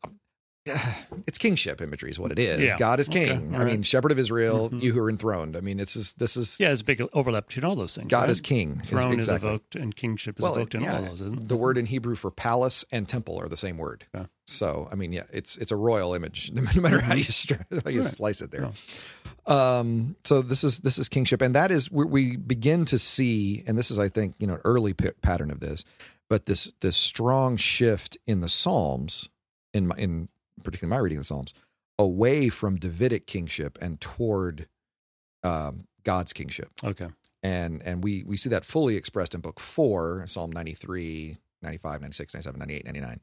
[1.27, 2.59] it's kingship imagery is what it is.
[2.59, 2.77] Yeah.
[2.77, 3.29] God is king.
[3.29, 3.85] All I mean, right.
[3.85, 4.81] shepherd shepherd of Israel, Mhm.
[4.81, 5.55] you who are enthroned.
[5.55, 8.09] I mean, it's is this is Yeah, there's a big overlap between all those things.
[8.09, 8.29] God right?
[8.29, 8.79] is king.
[8.81, 9.47] is- Throne exactly.
[9.49, 11.47] is evoked and kingship is Well, evoked in yeah, all those, isn't it?
[11.49, 14.05] The word in Hebrew for palace and temple are the same word.
[14.15, 14.25] Okay.
[14.47, 17.25] So I mean, yeah, it's it's a royal image, no matter how you
[17.83, 18.11] how you Right.
[18.11, 18.71] slice it there.
[19.45, 23.63] Um, so this is this is kingship, and that is where we begin to see,
[23.67, 25.85] and this is I think you know an early p- pattern of this,
[26.29, 29.29] but this this strong shift in the Psalms,
[29.73, 30.29] in my in
[30.63, 31.53] particularly my reading of the Psalms,
[31.99, 34.67] away from Davidic kingship and toward
[35.43, 37.07] um, God's kingship Okay.
[37.43, 42.33] and and we we see that fully expressed in book 4 psalm 93 95 96
[42.35, 43.21] 97 98 99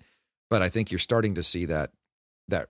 [0.51, 1.91] but i think you're starting to see that
[2.49, 2.69] that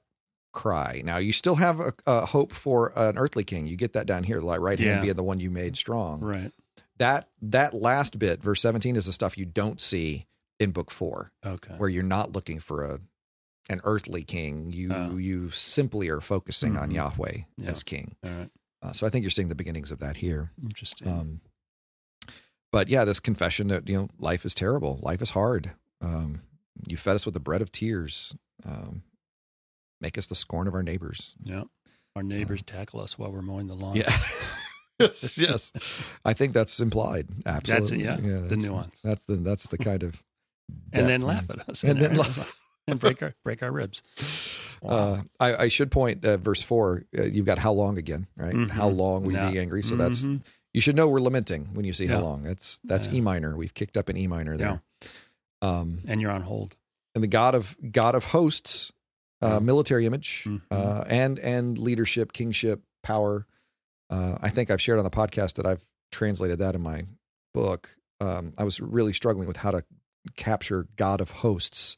[0.52, 4.06] cry now you still have a, a hope for an earthly king you get that
[4.06, 5.00] down here like right hand Yeah.
[5.00, 6.52] being the one you made strong Right.
[6.98, 10.26] that that last bit verse 17 is the stuff you don't see
[10.60, 11.74] in book 4 Okay.
[11.78, 13.00] where you're not looking for a
[13.70, 15.16] an earthly king you Oh.
[15.16, 16.94] you simply are focusing on Mhm.
[16.94, 17.70] yahweh Yeah.
[17.70, 18.50] as king All right.
[18.82, 21.08] uh, so i think you're seeing the beginnings of that here Interesting.
[21.08, 21.40] um,
[22.72, 25.72] but yeah, this confession that you know life is terrible, life is hard.
[26.00, 26.40] Um,
[26.86, 28.34] you fed us with the bread of tears.
[28.64, 29.02] Um,
[30.00, 31.34] make us the scorn of our neighbors.
[31.42, 31.64] yeah.
[32.16, 33.96] Our neighbors tackle us while we're mowing the lawn.
[33.96, 34.18] Yeah.
[34.98, 35.72] yes, yes.
[36.24, 37.28] I think that's implied.
[37.44, 38.04] Absolutely.
[38.04, 38.98] yeah, the that's, nuance.
[39.04, 40.22] That's the that's the kind of
[40.94, 41.84] And then laugh at us.
[41.84, 42.56] and then laugh.
[42.86, 44.02] And break our break our ribs.
[44.84, 47.04] Uh, I, I should point uh, verse four.
[47.16, 48.54] Uh, you've got how long again, right?
[48.54, 48.70] Mhm.
[48.70, 49.50] How long we Yeah.
[49.50, 49.82] be angry.
[49.82, 50.42] So that's Mhm.
[50.74, 52.42] you should know we're lamenting when you see how long.
[52.42, 53.14] That's that's Yeah.
[53.14, 53.56] E minor.
[53.56, 54.82] We've kicked up an E minor there.
[55.60, 56.74] Um, and you're on hold.
[57.14, 58.90] and the god of god of hosts
[59.42, 59.58] uh, Yeah.
[59.58, 60.62] military image Mhm.
[60.70, 63.46] uh, and and leadership kingship power
[64.08, 67.04] uh, i think i've shared on the podcast that i've translated that in my
[67.52, 67.90] book
[68.20, 69.84] um, i was really struggling with how to
[70.36, 71.96] capture god of hosts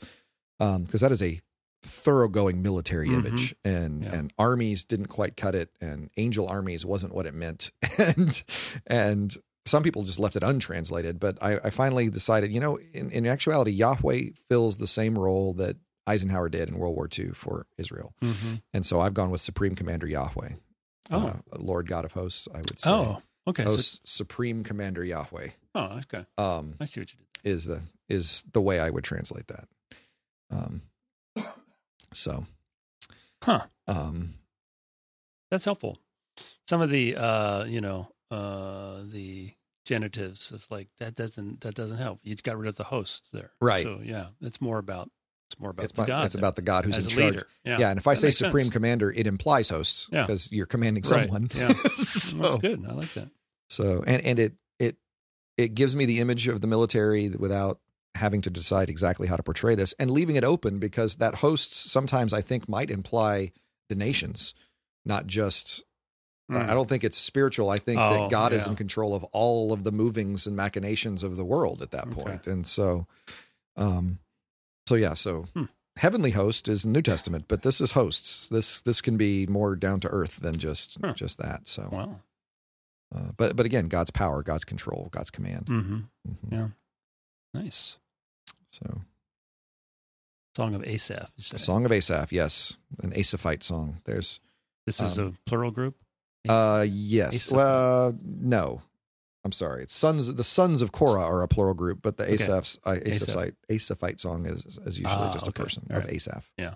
[0.58, 1.40] because that is a
[1.82, 3.14] thoroughgoing military Mhm.
[3.26, 4.14] image and Yeah.
[4.14, 8.42] and armies didn't quite cut it and angel armies wasn't what it meant and
[8.86, 9.36] and
[9.66, 13.26] some people just left it untranslated but i, I finally decided you know in, in
[13.26, 18.14] actuality yahweh fills the same role that eisenhower did in world war ii for israel
[18.22, 18.54] Mm-hmm.
[18.72, 20.52] and so i've gone with supreme commander yahweh
[21.10, 21.18] Oh.
[21.26, 23.64] uh, lord god of hosts i would say Oh, okay.
[23.66, 26.24] So, supreme commander yahweh oh, okay.
[26.38, 27.50] um, I see what you did.
[27.50, 29.68] is the is the way i would translate that
[30.54, 30.82] um,
[32.12, 32.46] so
[33.42, 33.66] Huh.
[33.86, 34.34] um,
[35.50, 35.98] That's helpful.
[36.68, 39.52] Some of the, uh, you know, uh, the
[39.86, 42.20] genitives it's like that doesn't that doesn't help.
[42.22, 43.82] You got rid of the hosts there, Right.
[43.84, 45.10] So yeah, it's more about
[45.50, 46.24] it's more about it's, the about, God.
[46.24, 47.34] it's about the god who's in charge.
[47.64, 48.48] Yeah, yeah, and if i That say makes sense.
[48.50, 50.22] supreme commander it implies hosts Yeah.
[50.22, 51.68] because you're commanding Right, someone yeah.
[51.94, 52.84] so, That's good.
[52.88, 53.28] I like that.
[53.68, 54.96] So and and it it
[55.58, 57.78] it gives me the image of the military without
[58.14, 61.76] having to decide exactly how to portray this and leaving it open because that hosts
[61.90, 63.52] sometimes I think might imply
[63.88, 64.54] the nations,
[65.04, 65.84] not just
[66.50, 66.56] Hmm.
[66.58, 67.70] I don't think it's spiritual.
[67.70, 71.22] I think Oh, that God is in control of all of the movings and machinations
[71.22, 72.14] of the world at that Okay.
[72.22, 72.46] point.
[72.46, 73.06] And so,
[73.76, 74.18] um,
[74.86, 75.64] so yeah, so Hmm.
[75.96, 78.50] heavenly host is New Testament, but this is hosts.
[78.50, 81.14] This this can be more down to earth than just Huh.
[81.14, 81.66] just that.
[81.66, 82.20] So, Wow.
[83.14, 85.68] uh, but but again, God's power, God's control, God's command.
[85.68, 86.52] hmm Mhm.
[86.52, 86.68] Yeah.
[87.54, 87.96] Nice.
[88.82, 89.02] So,
[90.56, 91.30] Song of Asaph.
[91.38, 94.00] Song of Asaph, yes, an Asaphite song.
[94.04, 94.40] There's,
[94.86, 95.96] This is um, a plural group.
[96.48, 98.82] uh, yes, well, no.
[99.44, 99.82] I'm sorry.
[99.82, 100.32] It's sons.
[100.34, 102.34] The sons of Korah are a plural group, but the Okay.
[102.34, 105.62] Asaph's uh, Asaphite Asaphite song is is usually Ah, just a okay.
[105.64, 106.14] person All of right.
[106.14, 106.50] Asaph.
[106.56, 106.74] Yeah.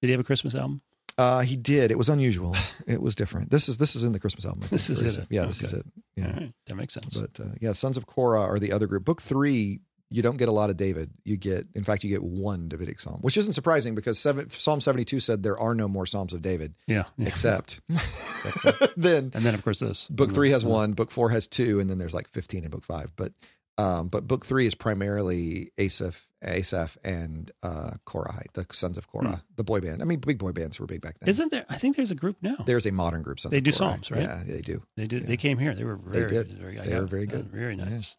[0.00, 0.80] Did he have a Christmas album?
[1.18, 1.90] Uh, he did.
[1.90, 2.56] It was unusual.
[2.86, 3.50] it was different.
[3.50, 4.66] This is this is in the Christmas album.
[4.70, 5.26] This is it.
[5.28, 5.84] Yeah, this is it.
[6.16, 6.26] Yeah.
[6.28, 6.52] All right.
[6.66, 7.14] That makes sense.
[7.14, 9.04] But uh, yeah, Sons of Korah are the other group.
[9.04, 11.10] Book three, you don't get a lot of David.
[11.24, 14.80] You get, in fact, you get one Davidic psalm, which isn't surprising because seven, Psalm
[14.80, 17.04] 72 said there are no more Psalms of David yeah.
[17.18, 17.26] yeah.
[17.28, 17.80] except
[18.96, 20.08] then And then, of course, this.
[20.08, 22.70] book three has Uh, one, book four has two, and then there's like 15 in
[22.70, 23.12] book five.
[23.16, 23.32] But
[23.76, 29.44] um, but book three is primarily Asaph, Asaph and uh, Korahite, the sons of Korah,
[29.54, 30.02] the boy band.
[30.02, 31.26] I mean, big boy bands were big back then.
[31.26, 31.30] Hmm.
[31.30, 31.64] Isn't there?
[31.68, 32.56] I think there's a group now.
[32.66, 33.38] There's a modern group.
[33.38, 33.90] Sons They do Korah.
[33.90, 34.22] psalms, right?
[34.22, 34.82] Yeah, they do.
[34.96, 35.22] They did.
[35.22, 35.28] Yeah.
[35.28, 35.76] They came here.
[35.76, 36.30] They were They very.
[36.32, 36.58] did.
[36.58, 37.50] Very, They got were very Uh, good.
[37.52, 37.84] Very Yeah.
[37.84, 38.16] nice.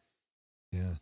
[0.71, 0.93] Yeah,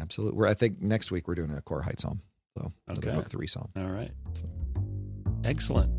[0.00, 0.36] absolutely.
[0.38, 2.20] We're, I think next week we're doing a Korahite psalm.
[2.56, 3.10] So Okay.
[3.14, 3.68] book three psalm.
[3.76, 4.10] All right.
[5.44, 5.92] Excellent.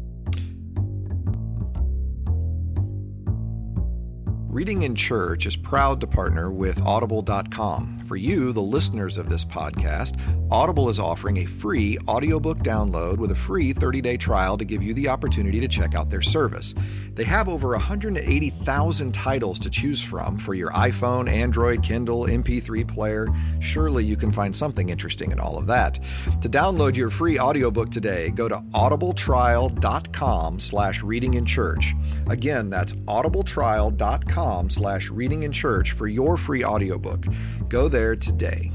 [4.50, 8.00] Reading in Church is proud to partner with Audible.com.
[8.08, 13.30] For you, the listeners of this podcast, Audible is offering a free audiobook download with
[13.32, 16.74] a free 30 day trial to give you the opportunity to check out their service.
[17.18, 23.28] They have over 180,000 titles to choose from for your iPhone, Android, Kindle, MP3 player.
[23.60, 25.98] Surely you can find something interesting in all of that.
[26.42, 31.96] To download your free audiobook today, go to audibletrial.com slash reading in church.
[32.30, 37.26] Again, that's audibletrial.com slash reading in church for your free audiobook.
[37.68, 38.72] Go there today.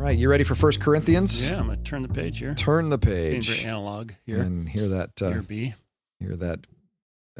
[0.00, 1.48] Right, you ready for First Corinthians?
[1.48, 2.54] Yeah, I'm gonna turn the page here.
[2.54, 4.40] Turn the Being very page analog here.
[4.40, 5.74] and hear that uh, here, B.
[6.18, 6.66] hear that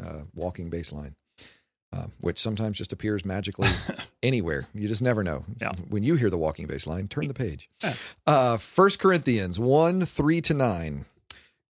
[0.01, 1.15] uh, walking bass line,
[1.93, 3.69] uh, which sometimes just appears magically
[4.23, 4.67] anywhere.
[4.73, 5.45] You just never know.
[5.59, 5.71] Yeah.
[5.89, 7.69] When you hear the walking bass line, turn the page.
[8.27, 11.05] Uh, 1 Corinthians 1 3 to 9.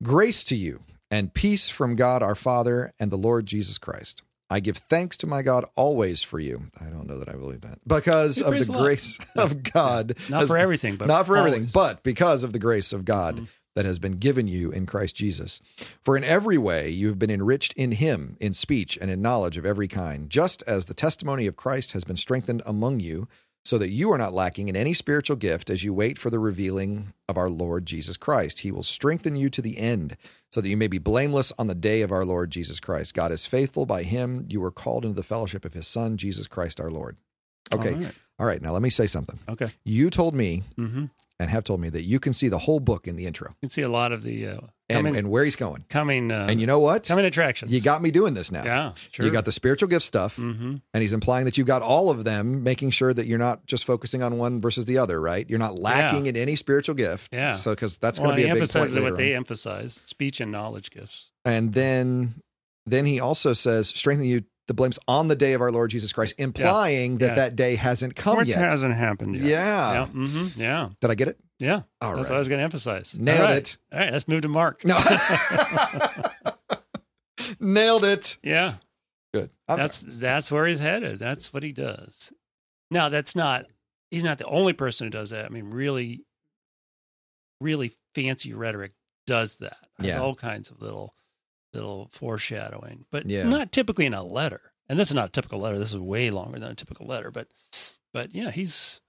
[0.03, 4.23] Grace to you and peace from God our Father and the Lord Jesus Christ.
[4.51, 6.63] I give thanks to my God always for you.
[6.79, 7.79] I don't know that I believe that.
[7.87, 10.17] Because of the grace of God.
[10.29, 13.37] Not has for everything, but not for everything, but because of the grace of God
[13.37, 13.47] Mhm.
[13.75, 15.61] that has been given you in Christ Jesus.
[16.03, 19.55] For in every way you have been enriched in him, in speech and in knowledge
[19.57, 23.29] of every kind, just as the testimony of Christ has been strengthened among you,
[23.63, 26.39] so that you are not lacking in any spiritual gift as you wait for the
[26.39, 28.59] revealing of our Lord Jesus Christ.
[28.59, 30.17] He will strengthen you to the end,
[30.51, 33.13] so that you may be blameless on the day of our Lord Jesus Christ.
[33.13, 33.85] God is faithful.
[33.85, 37.17] By him you were called into the fellowship of his Son, Jesus Christ our Lord.
[37.73, 37.93] Okay.
[37.93, 38.15] All right.
[38.39, 38.61] All right.
[38.61, 39.39] Now let me say something.
[39.47, 39.71] Okay.
[39.83, 41.05] You told me Mm-hmm.
[41.41, 43.67] And have told me that you can see the whole book in the intro You
[43.67, 44.51] can see a lot of the uh,
[44.89, 45.85] and, coming, and where he's going.
[45.89, 47.05] coming, uh, and you know what?
[47.07, 47.71] coming attractions.
[47.71, 48.63] You got me doing this now.
[48.63, 49.25] yeah, sure.
[49.25, 50.75] You got the spiritual gift stuff, Mm-hmm.
[50.93, 53.85] and he's implying that you got all of them, making sure that you're not just
[53.85, 55.49] focusing on one versus the other, right?
[55.49, 57.29] You're not lacking in any spiritual gift.
[57.33, 57.55] Yeah.
[57.55, 59.37] So, because that's Well, going to be a big point emphasizes later what they on.
[59.37, 61.31] emphasize: speech and knowledge gifts.
[61.45, 62.35] And then,
[62.85, 66.13] then he also says, strengthen you the blames on the day of our Lord Jesus
[66.13, 67.35] Christ, implying that Yeah.
[67.35, 68.59] that day hasn't come Which yet.
[68.59, 69.45] hasn't happened yet.
[69.45, 69.93] Yeah.
[69.93, 70.05] Yeah.
[70.07, 70.61] Mm-hmm.
[70.61, 70.89] Yeah.
[71.01, 71.39] Did I get it?
[71.59, 71.81] Yeah.
[72.01, 72.29] All That's right.
[72.29, 73.15] what I was going to emphasize.
[73.17, 73.57] Nailed All right.
[73.57, 73.77] it.
[73.91, 74.11] All right.
[74.11, 74.85] Let's move to Mark.
[74.85, 74.97] No.
[77.59, 78.37] Nailed it.
[78.43, 78.75] Yeah.
[79.33, 79.49] Good.
[79.67, 80.13] I'm that's sorry.
[80.15, 81.19] that's where he's headed.
[81.19, 82.33] That's what he does.
[82.89, 83.65] Now, that's not.
[84.09, 85.45] He's not the only person who does that.
[85.45, 86.25] I mean, really,
[87.61, 88.91] really fancy rhetoric
[89.25, 89.77] does that.
[89.97, 90.19] Has Yeah.
[90.19, 91.15] all kinds of little,
[91.73, 93.47] little foreshadowing, but Yeah.
[93.47, 94.61] not typically in a letter.
[94.89, 95.79] And this is not a typical letter.
[95.79, 97.31] This is way longer than a typical letter.
[97.31, 97.47] But,
[98.13, 98.99] but yeah, he's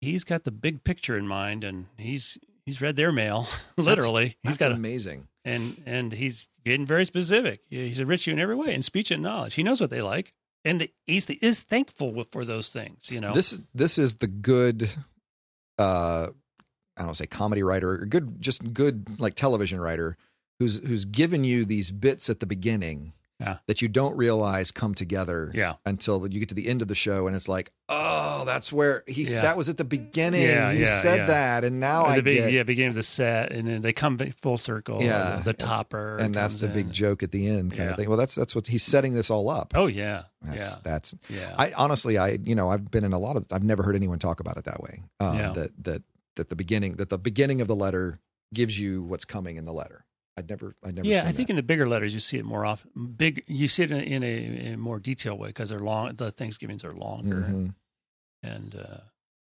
[0.00, 4.36] he's got the big picture in mind, and he's he's read their mail literally.
[4.42, 5.28] That's he's got a, amazing.
[5.44, 7.60] and and he's getting very specific.
[7.70, 9.54] He's enriched you in every way in speech and knowledge.
[9.54, 10.34] He knows what they like,
[10.64, 13.08] and he is thankful for those things.
[13.08, 14.90] You know, This this is the good
[15.78, 16.28] uh
[16.96, 20.16] I don't say comedy writer, good just good like television writer
[20.62, 23.58] who's who's given you these bits at the beginning Yeah.
[23.66, 25.74] that you don't realize come together Yeah.
[25.84, 29.02] until you get to the end of the show and it's like, oh, that's where
[29.08, 29.42] he Yeah.
[29.42, 30.42] that was at the beginning.
[30.42, 32.52] Yeah, yeah, said that, and now I big, get.
[32.52, 35.02] yeah, beginning of the set, and then they come full circle.
[35.02, 35.38] Yeah.
[35.38, 36.72] the, the topper, and that's the in.
[36.72, 38.08] big joke at the end kind of thing.
[38.08, 39.72] Well, that's that's what he's setting this all up.
[39.74, 41.54] Oh yeah, That's yeah, that's yeah.
[41.58, 43.46] I honestly, I you know, I've been in a lot of.
[43.50, 45.02] I've never heard anyone talk about it that way.
[45.18, 45.52] Um, Yeah.
[45.52, 46.02] That that
[46.36, 48.20] that the beginning that the beginning of the letter
[48.54, 50.04] gives you what's coming in the letter.
[50.42, 51.08] I'd never, I'd never.
[51.08, 51.50] yeah, I think that.
[51.50, 52.90] in the bigger letters you see it more often.
[53.16, 55.80] Big, you see it in a, in a, in a more detailed way because they're
[55.80, 56.14] long.
[56.14, 57.74] The Thanksgivings are longer, Mhm.
[58.42, 58.98] and uh,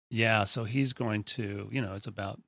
[0.09, 2.41] yeah, so he's going to, you know, it's about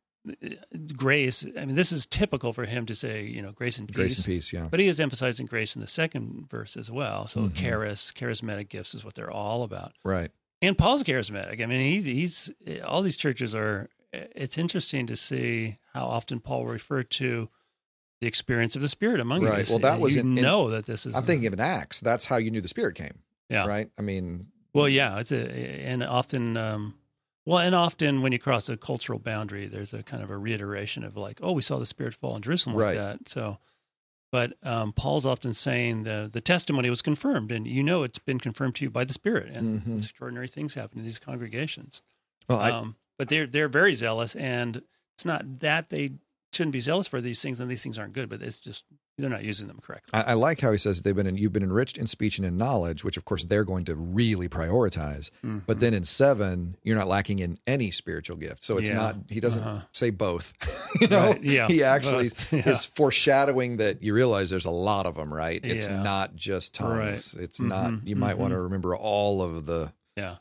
[0.95, 1.45] grace.
[1.57, 3.95] I mean, this is typical for him to say, you know, grace and peace.
[3.95, 4.53] grace and peace.
[4.53, 7.27] Yeah, But he is emphasizing grace in the second verse as well.
[7.27, 7.55] So Mhm.
[7.55, 9.93] charis, charismatic gifts is what they're all about.
[10.03, 10.31] right.
[10.59, 11.61] And Paul's charismatic.
[11.61, 13.89] I mean, he's he's all these churches are.
[14.11, 17.49] It's interesting to see how often Paul referred to
[18.21, 19.47] the experience of the Spirit among you.
[19.49, 19.69] Right.
[19.69, 21.15] Well, that was you in- in- know that this is.
[21.15, 21.99] I'm thinking of an Acts.
[21.99, 23.19] That's how you knew the Spirit came.
[23.49, 23.65] Yeah.
[23.65, 23.89] Right.
[23.97, 26.57] I mean, Well, yeah, it's a and often.
[26.57, 26.95] Um,
[27.45, 31.03] well, and often when you cross a cultural boundary, there's a kind of a reiteration
[31.05, 32.95] of like, oh, we saw the Spirit fall in Jerusalem like Right.
[32.95, 33.29] that.
[33.29, 33.59] So,
[34.33, 38.39] but um, Paul's often saying the the testimony was confirmed, and you know it's been
[38.39, 39.97] confirmed to you by the Spirit, and Mhm.
[39.99, 42.01] extraordinary things happen in these congregations.
[42.49, 44.81] well, I, um, but they're they're very zealous, and
[45.15, 46.11] it's not that they
[46.53, 48.83] shouldn't be zealous for these things, and these things aren't good, but it's just
[49.17, 50.11] they're not using them correctly.
[50.13, 52.45] I, I like how he says they've been in, you've been enriched in speech and
[52.45, 55.31] in knowledge, which of course they're going to really prioritize.
[55.41, 55.79] But Mhm.
[55.79, 58.63] then in seven, you're not lacking in any spiritual gift.
[58.63, 58.95] So it's Yeah.
[58.95, 59.15] not.
[59.27, 59.85] He doesn't Uh-huh.
[59.91, 60.53] say both.
[61.01, 62.69] you know, Right, yeah, he actually yeah.
[62.69, 65.33] is foreshadowing that you realize there's a lot of them.
[65.33, 65.61] Right.
[65.65, 66.01] It's Yeah.
[66.03, 67.33] not just tongues.
[67.33, 68.07] It's Mhm, not.
[68.07, 69.91] You might want to remember all of the.
[70.15, 70.37] Yeah.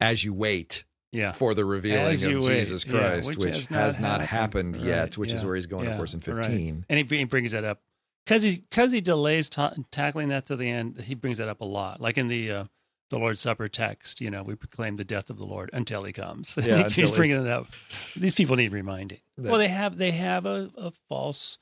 [0.00, 3.66] As you wait yeah, for the revealing of wait, Jesus yeah, Christ, which which, has
[3.68, 4.74] has, not not happened.
[4.76, 6.44] happened, yet, Right, which is where he's going, yeah, of course, in right.
[6.44, 6.86] 15.
[6.88, 7.80] and he, he brings that up
[8.24, 11.00] because he because he delays ta- tackling that to the end.
[11.00, 12.64] He brings that up a lot, like in the uh,
[13.10, 14.20] the Lord's Supper text.
[14.20, 16.56] You know, we proclaim the death of the Lord until He comes.
[16.62, 17.68] Yeah, he's bringing it up.
[18.14, 19.20] These people need reminding.
[19.36, 21.58] That- well, they have they have a, a false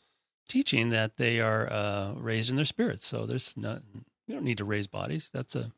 [0.48, 3.06] teaching that they are uh, raised in their spirits.
[3.06, 3.82] So there's not
[4.26, 5.30] you don't need to raise bodies.
[5.32, 5.72] That's a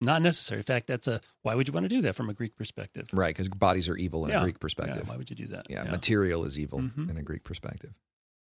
[0.00, 0.58] not necessary.
[0.60, 3.08] In fact, that's a why would you want to do that from a Greek perspective?
[3.12, 5.08] Right, because bodies are evil in Yeah, a Greek Yeah, perspective.
[5.08, 5.66] why would you do that?
[5.70, 5.90] Yeah, yeah.
[5.90, 7.10] material is evil Mhm.
[7.10, 7.94] in a Greek perspective.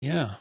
[0.00, 0.34] Yeah.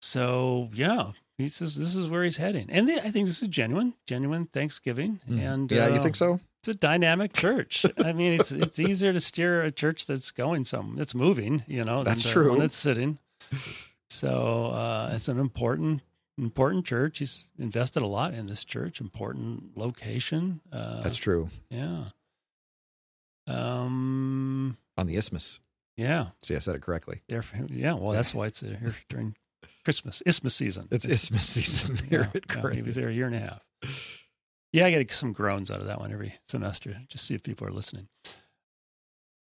[0.00, 3.48] So yeah, he says this is where he's heading, and the, I think this is
[3.48, 6.40] genuine, genuine Thanksgiving, and yeah, you uh, think so?
[6.60, 7.84] It's a dynamic church.
[7.98, 11.84] I mean, it's it's easier to steer a church that's going some, that's moving, you
[11.84, 12.50] know, That's true.
[12.50, 13.18] one that's sitting.
[14.10, 16.02] So uh, it's an important
[16.38, 17.18] important church.
[17.18, 19.00] He's invested a lot in this church.
[19.00, 20.60] Important location.
[20.72, 21.50] Uh, That's true.
[21.70, 22.04] yeah.
[23.46, 24.76] Um.
[24.96, 25.60] On the isthmus.
[25.96, 26.28] Yeah.
[26.42, 27.22] See, I said it correctly.
[27.28, 27.44] There.
[27.68, 27.94] Yeah.
[27.94, 29.34] Well, that's why it's here during
[29.84, 30.88] Christmas, Isthmus season.
[30.90, 33.62] It's isthmus season here yeah, at yeah, he was there a year and a half.
[34.72, 37.66] Yeah, I get some groans out of that one every semester, just see if people
[37.66, 38.08] are listening.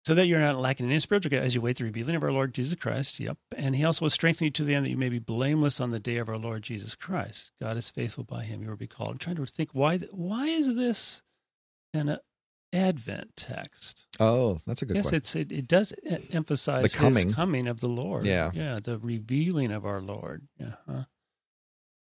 [0.04, 2.24] So that you're not lacking in any spiritual gift as you wait the revealing of
[2.24, 3.20] our Lord Jesus Christ.
[3.20, 3.38] Yep.
[3.56, 5.92] And he also will strengthen you to the end that you may be blameless on
[5.92, 7.52] the day of our Lord Jesus Christ.
[7.60, 8.62] God is faithful by him.
[8.62, 9.12] You will be called.
[9.12, 11.22] I'm trying to think why why is this
[11.94, 12.18] an
[12.72, 14.06] Advent text?
[14.18, 15.16] Oh, that's a good yes, question.
[15.18, 15.92] it's it, it does
[16.32, 17.26] emphasize The coming.
[17.28, 18.24] his coming of the Lord.
[18.24, 18.50] Yeah.
[18.54, 20.48] Yeah, the revealing of our Lord.
[20.58, 20.72] Yeah.
[20.88, 21.02] huh?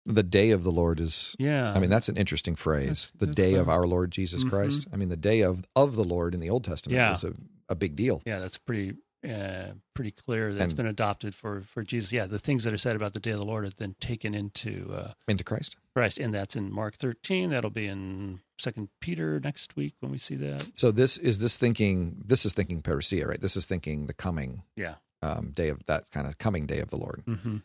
[0.07, 1.35] The day of the Lord is.
[1.39, 1.73] Yeah.
[1.73, 2.87] I mean, that's an interesting phrase.
[2.87, 4.51] That's- the that's day of our Lord Jesus Mhm.
[4.51, 4.87] Christ.
[4.93, 7.11] I mean, the day of of the Lord in the Old Testament Yeah.
[7.11, 7.35] was a,
[7.69, 8.23] a big deal.
[8.27, 8.95] Yeah, that's pretty
[9.27, 10.55] uh, pretty clear.
[10.55, 12.13] That's And- been adopted for for Jesus.
[12.13, 14.35] Yeah, the things that are said about the day of the Lord have then taken
[14.35, 15.77] into uh, Into Christ.
[15.95, 17.51] Christ, and that's in Mark 13.
[17.51, 20.67] That'll be in Second Peter next week when we see that.
[20.75, 22.23] So this is this thinking.
[22.25, 23.41] This is thinking parousia, right?
[23.41, 24.97] This is thinking the coming Yeah.
[25.23, 27.25] um, day of that kind of coming day of the Lord.
[27.27, 27.57] Mm-hmm.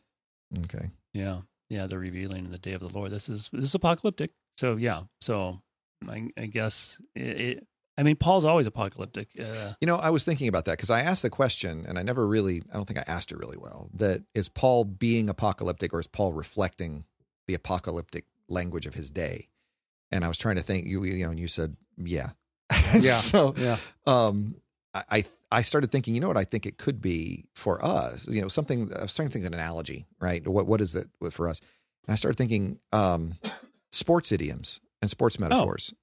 [0.63, 0.89] Okay.
[1.13, 3.12] Yeah, yeah, the revealing in the day of the Lord.
[3.12, 4.31] This is this is apocalyptic.
[4.57, 5.62] So yeah, so
[6.10, 7.67] I, I guess it, it.
[7.97, 9.27] I mean, Paul's always apocalyptic.
[9.39, 12.03] Uh, You know, I was thinking about that because I asked the question, and I
[12.03, 13.89] never really, I don't think I asked it really well.
[13.93, 17.05] That is Paul being apocalyptic, or is Paul reflecting
[17.47, 19.49] the apocalyptic language of his day?
[20.12, 22.31] And I was trying to think, you, you know, and you said, yeah,
[22.99, 23.17] Yeah.
[23.17, 24.55] so, yeah, um,
[24.93, 28.27] I, I, started thinking, you know what, I think it could be for us.
[28.27, 28.91] You know, something.
[28.93, 30.45] I was starting to think of an analogy, right?
[30.47, 31.62] What, what is it for us?
[32.08, 33.36] And I started thinking, um,
[33.91, 35.43] sports idioms and sports Oh.
[35.47, 35.93] metaphors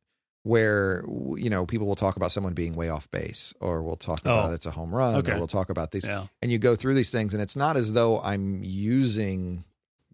[0.44, 1.04] where
[1.36, 4.50] you know people will talk about someone being way off base or we'll talk about
[4.50, 4.54] Oh.
[4.54, 5.32] it's a home run Okay.
[5.32, 7.76] or we'll talk about these yeah, and you go through these things and it's not
[7.76, 9.64] as though i'm using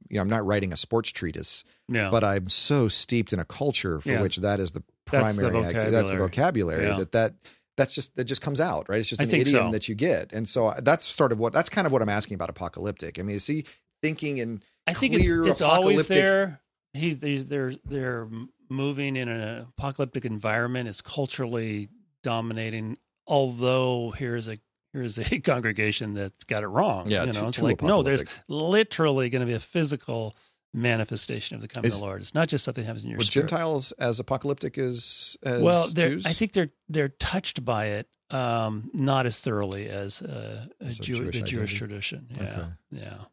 [0.09, 2.11] you know i'm not writing a sports treatise yeah.
[2.11, 4.23] but i'm so steeped in a culture for Yeah.
[4.23, 6.19] which that is the That's the primary acti- that's the vocabulary.
[6.19, 7.35] vocabulary that that
[7.77, 9.71] that's just that just comes out right it's just an idiom so.
[9.71, 12.09] that you get and so uh, that's sort of what that's kind of what i'm
[12.09, 13.65] asking about apocalyptic i mean is he
[14.05, 16.61] thinking in I think it's clear it's always there.
[16.93, 18.29] he's, he's they're they're
[18.69, 20.89] moving in an apocalyptic environment.
[20.89, 21.89] It's culturally
[22.23, 22.99] dominating.
[23.27, 24.59] Although here's a
[24.93, 27.11] here's a congregation that's got it wrong.
[27.11, 30.37] Yeah, you too- know, it's too like no, there's literally going to be a physical
[30.75, 32.21] manifestation of the coming Is- of the Lord.
[32.21, 33.49] It's not just something that happens in your Were spirit.
[33.49, 35.89] Gentiles as apocalyptic as as well?
[35.97, 40.99] I think they're they're touched by it, um, not as thoroughly as uh, a As
[40.99, 41.77] Jew, Jewish the Jewish identity.
[41.79, 42.27] tradition.
[42.37, 42.67] Yeah, Okay.
[42.91, 43.25] yeah.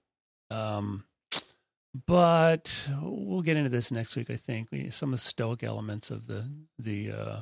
[0.52, 1.06] Um,
[2.08, 4.30] but we'll get into this next week.
[4.30, 7.42] I think we, some of the Stoic elements of the the uh,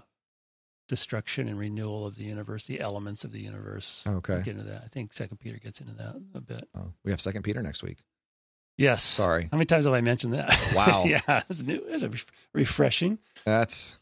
[0.87, 4.03] destruction and renewal of the universe, the elements of the universe.
[4.07, 4.33] Okay.
[4.33, 4.81] We'll get into that.
[4.83, 6.67] I think Second Peter gets into that a bit.
[6.75, 7.99] Oh, we have Second Peter next week.
[8.79, 9.03] Yes.
[9.03, 10.49] Sorry, How many times have I mentioned that?
[10.75, 11.03] Wow.
[11.07, 11.83] yeah, it's new.
[11.89, 13.19] It's a ref- refreshing.
[13.45, 13.97] that's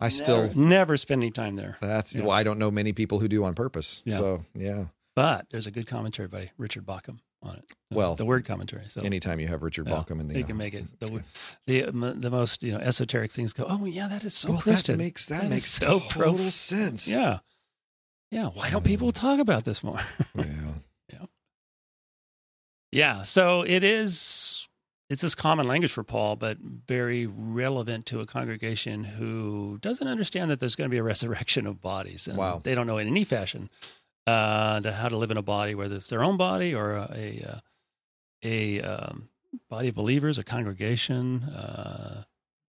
[0.00, 1.76] I still never, never spend any time there.
[1.80, 2.22] that's Yeah.
[2.22, 4.02] well, I don't know many people who do on purpose.
[4.04, 4.16] Yeah.
[4.16, 4.84] So yeah,
[5.16, 7.64] But there's a good commentary by Richard Bauckham on it.
[7.90, 8.84] The- Well, the word commentary.
[8.90, 11.22] So anytime you have Richard yeah, Bauckham in the, you uh, can make it the,
[11.66, 13.66] the uh, the most you know esoteric things go.
[13.68, 14.98] Oh yeah, that is so well, Christian.
[14.98, 17.08] that makes that, That makes so total prof- sense.
[17.08, 17.38] yeah,
[18.30, 18.46] yeah.
[18.54, 20.00] Why don't people talk about this more?
[20.36, 20.71] yeah.
[22.92, 23.22] Yeah.
[23.22, 24.68] So it is.
[25.10, 30.50] It's this common language for Paul, but very relevant to a congregation who doesn't understand
[30.50, 32.26] that there's going to be a resurrection of bodies.
[32.26, 32.60] And Wow.
[32.62, 33.68] They don't know in any fashion
[34.26, 37.10] uh, the, how to live in a body, whether it's their own body or a
[37.14, 37.60] a, uh,
[38.42, 39.28] a um,
[39.68, 41.42] body of believers, a congregation.
[41.42, 42.24] Uh,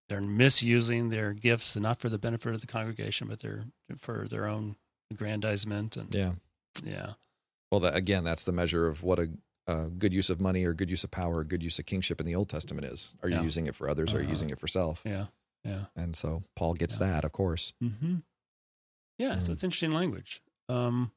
[0.10, 3.66] they're misusing their gifts, not for the benefit of the congregation, but they're
[4.02, 4.76] for their own
[5.12, 5.96] aggrandizement.
[5.96, 6.34] And Yeah.
[6.84, 7.14] yeah,
[7.72, 9.30] Well, that, again, that's the measure of what a,
[9.68, 12.20] a good use of money or good use of power or good use of kingship
[12.20, 13.16] in the Old Testament is.
[13.24, 13.44] Are you Yeah.
[13.44, 14.32] using it for others or are you Uh-huh.
[14.32, 15.02] using it for self?
[15.06, 15.28] yeah,
[15.64, 15.86] yeah.
[15.96, 17.08] And so Paul gets Yeah.
[17.08, 17.74] that, of course.
[17.80, 18.18] hmm
[19.20, 19.54] Yeah, so Mm.
[19.54, 20.42] it's interesting language.
[20.68, 21.12] Um,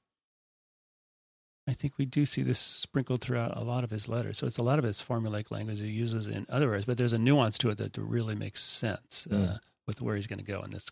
[1.68, 4.38] I think we do see this sprinkled throughout a lot of his letters.
[4.38, 7.12] So it's a lot of his formulaic language he uses in other words, but there's
[7.14, 9.59] a nuance to it that really makes sense uh, Mm.
[9.86, 10.88] with where he's going to go in this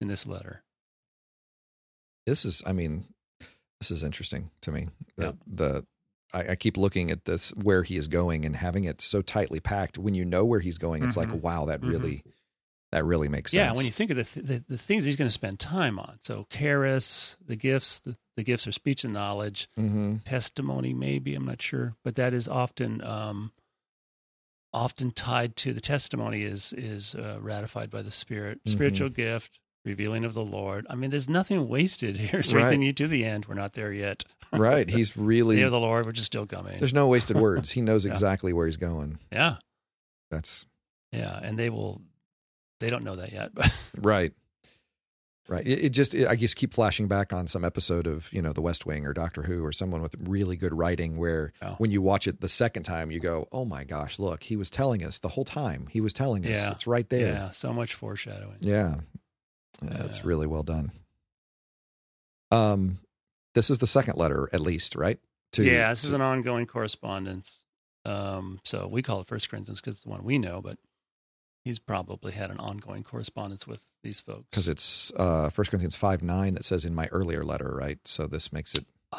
[0.00, 0.64] in this letter.
[2.26, 3.06] This is, I mean,
[3.80, 4.88] this is interesting to me.
[5.16, 5.32] The, Yeah.
[5.46, 5.86] the
[6.32, 9.60] I, I keep looking at this where he is going and having it so tightly
[9.60, 9.98] packed.
[9.98, 11.32] When you know where he's going, it's Mhm.
[11.32, 11.88] like, wow, that Mhm.
[11.88, 12.24] really,
[12.90, 13.58] that really makes sense.
[13.58, 15.98] Yeah, when you think of the, th- the the things he's going to spend time
[15.98, 21.34] on, so charis, the gifts, the, the gifts are speech and knowledge, hmm testimony maybe
[21.34, 23.50] i'm not sure but that is often um
[24.72, 28.68] often tied to the testimony is is uh, ratified by the spirit Mhm.
[28.70, 33.06] spiritual gift revealing of the lord i mean there's nothing wasted here strengthening you to
[33.08, 34.88] the end we're not there yet right.
[34.88, 37.70] He's really, of the lord which is still coming there's no wasted words.
[37.70, 38.12] He knows Yeah.
[38.12, 39.18] exactly where he's going.
[39.32, 39.56] yeah
[40.30, 40.66] That's
[41.12, 42.00] yeah and they will
[42.80, 44.32] they don't know that yet but Right.
[45.48, 45.66] Right.
[45.66, 48.52] It, it just, it, I just keep flashing back on some episode of, you know,
[48.52, 51.74] The West Wing or Doctor Who or someone with really good writing where Yeah.
[51.78, 54.70] when you watch it the second time, you go, oh my gosh, look, he was
[54.70, 55.88] telling us the whole time.
[55.90, 56.56] He was telling us.
[56.56, 56.70] Yeah.
[56.70, 57.32] It's right there.
[57.32, 58.94] yeah so much foreshadowing Yeah.
[59.90, 60.26] It's Yeah.
[60.26, 60.92] really well done.
[62.50, 62.98] Um,
[63.54, 65.18] this is the second letter, at least, right?
[65.52, 67.60] To, yeah this is an ongoing correspondence
[68.06, 70.78] um so we call it first corinthians because it's the one we know but
[71.64, 76.22] he's probably had an ongoing correspondence with these folks because it's uh, 1 Corinthians 5
[76.22, 77.98] 9 that says in my earlier letter, right?
[78.04, 78.86] So this makes it,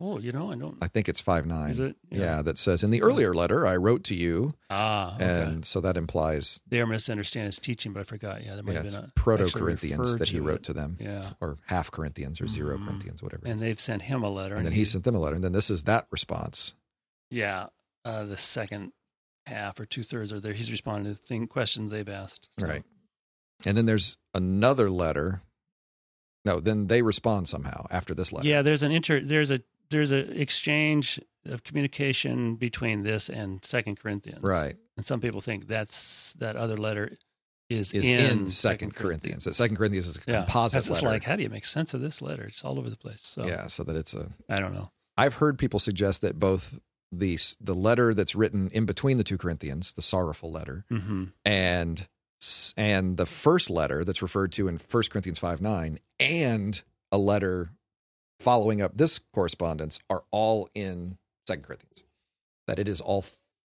[0.00, 0.76] Oh, you know, I don't.
[0.82, 1.70] I think it's 5 9.
[1.70, 1.96] Is it?
[2.10, 2.42] Yeah.
[2.42, 5.24] that says in the earlier letter I wrote to you, Ah, okay.
[5.24, 8.44] and so that implies they are misunderstanding his teaching, but I forgot.
[8.44, 10.62] Yeah, there might yeah, have been a proto Corinthians that he wrote it.
[10.64, 12.84] to them, Yeah, or half Corinthians or 0 Mhm.
[12.86, 13.46] Corinthians, whatever.
[13.46, 15.52] and they've sent him a letter, and then he sent them a letter, and then
[15.52, 16.74] this is that response.
[17.30, 17.66] yeah,
[18.04, 18.90] uh, the second
[19.46, 20.54] half or two thirds are there.
[20.54, 22.48] He's responding to thing questions they've asked.
[22.58, 22.82] So- Right.
[23.64, 25.42] And then there's another letter.
[26.44, 28.46] No, then they respond somehow after this letter.
[28.48, 29.20] Yeah, there's an inter.
[29.20, 34.42] There's a there's a exchange of communication between this and Second Corinthians.
[34.42, 34.76] Right.
[34.96, 37.16] And some people think that's that other letter
[37.70, 39.44] is, Is in, Second Corinthians.
[39.44, 41.14] That Second Corinthians is a Yeah, composite that's just letter.
[41.14, 42.44] like how do you make sense of this letter?
[42.44, 43.20] It's all over the place.
[43.22, 44.90] So yeah, so that it's a I don't know.
[45.16, 46.78] I've heard people suggest that both
[47.12, 52.06] the the letter that's written in between the two Corinthians, the sorrowful letter, hmm and
[52.76, 56.82] and the first letter that's referred to in 1 Corinthians 5 9 and
[57.12, 57.70] a letter
[58.40, 62.04] following up this correspondence are all in 2 Corinthians.
[62.66, 63.24] That it is all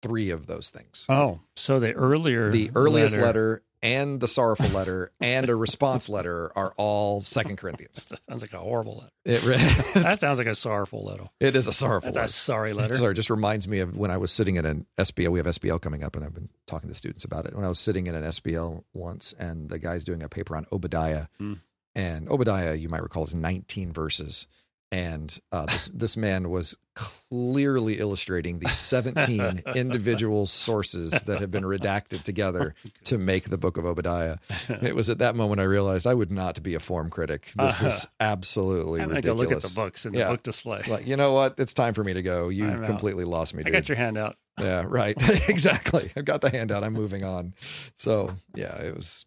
[0.02, 1.06] three of those things.
[1.10, 3.64] Oh, so the earlier the earliest letter.
[3.86, 8.04] And the sorrowful letter and a response letter are all Second Corinthians.
[8.06, 9.12] That sounds like a horrible letter.
[9.26, 9.58] It, re-
[10.02, 11.30] That sounds like a sorrowful letter.
[11.40, 12.26] it is a sorrowful That's letter.
[12.26, 12.94] a sorry letter.
[12.96, 15.30] Sorry, just reminds me of when I was sitting in an SBL.
[15.30, 17.56] We have SBL coming up, and I've been talking to students about it.
[17.56, 20.66] When I was sitting in an SBL once, and the guy's doing a paper on
[20.72, 21.54] Obadiah, Hmm.
[21.94, 24.48] and Obadiah, you might recall, is 19 verses,
[24.92, 31.64] and uh, this this man was clearly illustrating the 17 individual sources that have been
[31.64, 34.38] redacted together oh, to make the book of Obadiah.
[34.82, 37.52] It was at that moment I realized I would not be a form critic.
[37.56, 40.84] This is absolutely I'm gonna go look at the books in the book display.
[40.88, 41.56] Like, you know what?
[41.60, 42.50] It's time for me to go.
[42.50, 42.86] I'm out.
[42.86, 43.74] completely lost me, I dude.
[43.74, 44.38] got your hand out.
[44.60, 45.16] Yeah, right.
[45.50, 46.12] exactly.
[46.16, 46.84] I've got the handout.
[46.84, 47.54] I'm moving on.
[47.98, 49.26] So, yeah, it was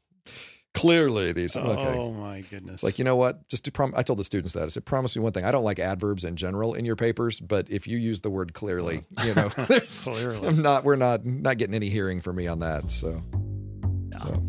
[0.74, 1.56] clearly these.
[1.56, 1.98] Okay.
[1.98, 2.74] Oh my goodness!
[2.74, 3.48] It's like, you know what?
[3.48, 4.64] Just to prom- I told the students that.
[4.64, 5.44] I said, promise me one thing.
[5.44, 8.54] I don't like adverbs in general in your papers, but if you use the word
[8.54, 9.24] clearly, mm.
[9.26, 10.46] you know, there's, Clearly.
[10.46, 12.90] I'm not, we're not, not getting any hearing from me on that.
[12.90, 13.22] So,
[13.82, 14.18] No.
[14.22, 14.42] so,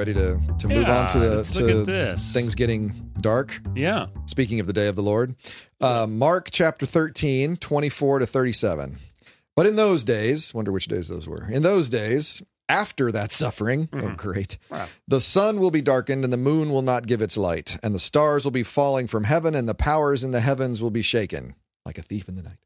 [0.00, 2.32] ready to, to move Yeah, on to the, to this.
[2.32, 3.60] things getting dark?
[3.76, 4.06] Yeah.
[4.24, 5.34] Speaking of the day of the Lord,
[5.78, 8.96] uh, Mark chapter 13, 24 to 37.
[9.54, 11.46] But in those days, wonder which days those were.
[11.50, 14.16] In those days, after that suffering, oh, Mhm.
[14.16, 14.86] great, Wow.
[15.06, 17.98] the sun will be darkened and the moon will not give its light, and the
[17.98, 21.54] stars will be falling from heaven, and the powers in the heavens will be shaken
[21.90, 22.58] like a thief in the night.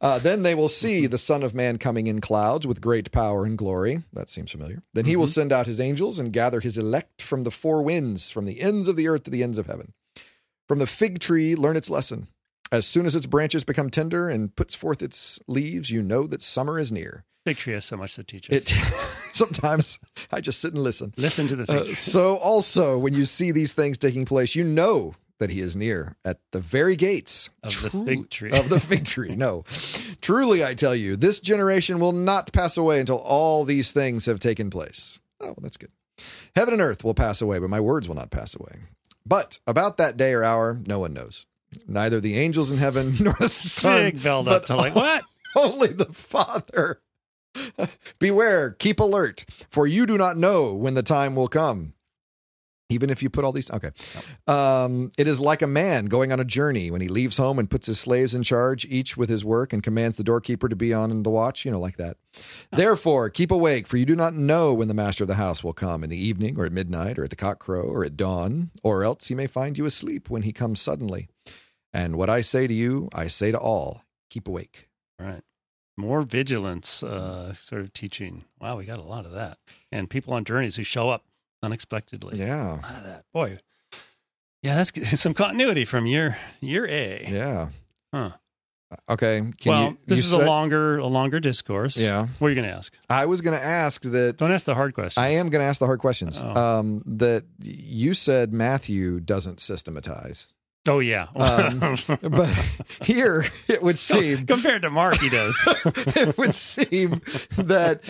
[0.00, 3.44] Uh, then they will see the Son of Man coming in clouds with great power
[3.44, 4.02] and glory.
[4.14, 4.82] That seems familiar.
[4.94, 8.30] Then he will send out his angels and gather his elect from the four winds,
[8.30, 9.92] from the ends of the earth to the ends of heaven.
[10.66, 12.28] From the fig tree, learn its lesson.
[12.72, 16.42] As soon as its branches become tender and puts forth its leaves, you know that
[16.42, 17.24] summer is near.
[17.44, 18.56] Fig tree has so much to teach us.
[18.56, 18.74] It
[19.34, 19.98] sometimes
[20.32, 21.12] I just sit and listen.
[21.18, 24.64] Listen to the fig Uh, so also when you see these things taking place, you
[24.64, 28.52] know that he is near at the very gates Of the fig tree.
[28.52, 29.34] Of the fig tree.
[29.34, 29.64] No.
[30.20, 34.38] Truly I tell you, this generation will not pass away until all these things have
[34.38, 35.18] taken place.
[35.40, 35.90] Oh, well, that's good.
[36.54, 38.82] Heaven and earth will pass away, but my words will not pass away.
[39.26, 41.46] But about that day or hour, no one knows.
[41.86, 45.24] Neither the angels in heaven nor the Son, Big belled up to like what?
[45.56, 47.00] only the Father.
[48.18, 51.94] Beware, keep alert, for you do not know when the time will come.
[52.90, 53.90] Even if you put all these, okay.
[54.46, 57.70] Um, it is like a man going on a journey when he leaves home and
[57.70, 60.92] puts his slaves in charge, each with his work, and commands the doorkeeper to be
[60.92, 62.16] on the watch, you know, like that.
[62.72, 65.72] Therefore, keep awake, for you do not know when the master of the house will
[65.72, 68.70] come in the evening, or at midnight, or at the cock crow, or at dawn,
[68.82, 71.28] or else he may find you asleep when he comes suddenly.
[71.92, 74.88] And what I say to you, I say to all keep awake.
[75.18, 75.42] Right.
[75.96, 78.44] More vigilance, uh, sort of teaching.
[78.60, 79.58] Wow, we got a lot of that.
[79.92, 81.24] And people on journeys who show up
[81.62, 82.38] unexpectedly.
[82.38, 82.80] Yeah.
[82.84, 83.24] Out of that.
[83.32, 83.58] Boy.
[84.62, 87.26] Yeah, that's some continuity from year year A.
[87.30, 87.68] Yeah.
[88.12, 88.30] Huh.
[89.08, 89.38] Okay.
[89.38, 91.96] Can well, you, this you is said- a longer a longer discourse.
[91.96, 92.26] Yeah.
[92.38, 92.92] What are you going to ask?
[93.08, 94.36] I was going to ask that.
[94.36, 95.22] Don't ask the hard questions.
[95.22, 96.42] I am going to ask the hard questions.
[96.42, 96.54] Oh.
[96.54, 100.48] Um, that you said Matthew doesn't systematize,
[100.88, 101.26] Oh yeah.
[101.36, 102.48] Um, but
[103.02, 105.56] here it would seem compared to Mark, he does.
[105.84, 107.20] it would seem
[107.56, 108.02] that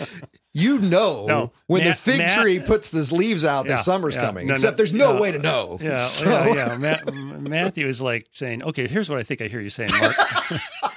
[0.53, 4.15] you know No, when the fig Matt- tree puts the leaves out Yeah, that summer's
[4.15, 4.21] yeah.
[4.21, 4.47] coming.
[4.47, 5.21] No, no, except there's no, no.
[5.21, 5.77] way to know.
[5.81, 7.01] Yeah, So- yeah, yeah.
[7.05, 10.15] Ma- Matthew is like saying, "Okay, here's what I think I hear you saying, Mark."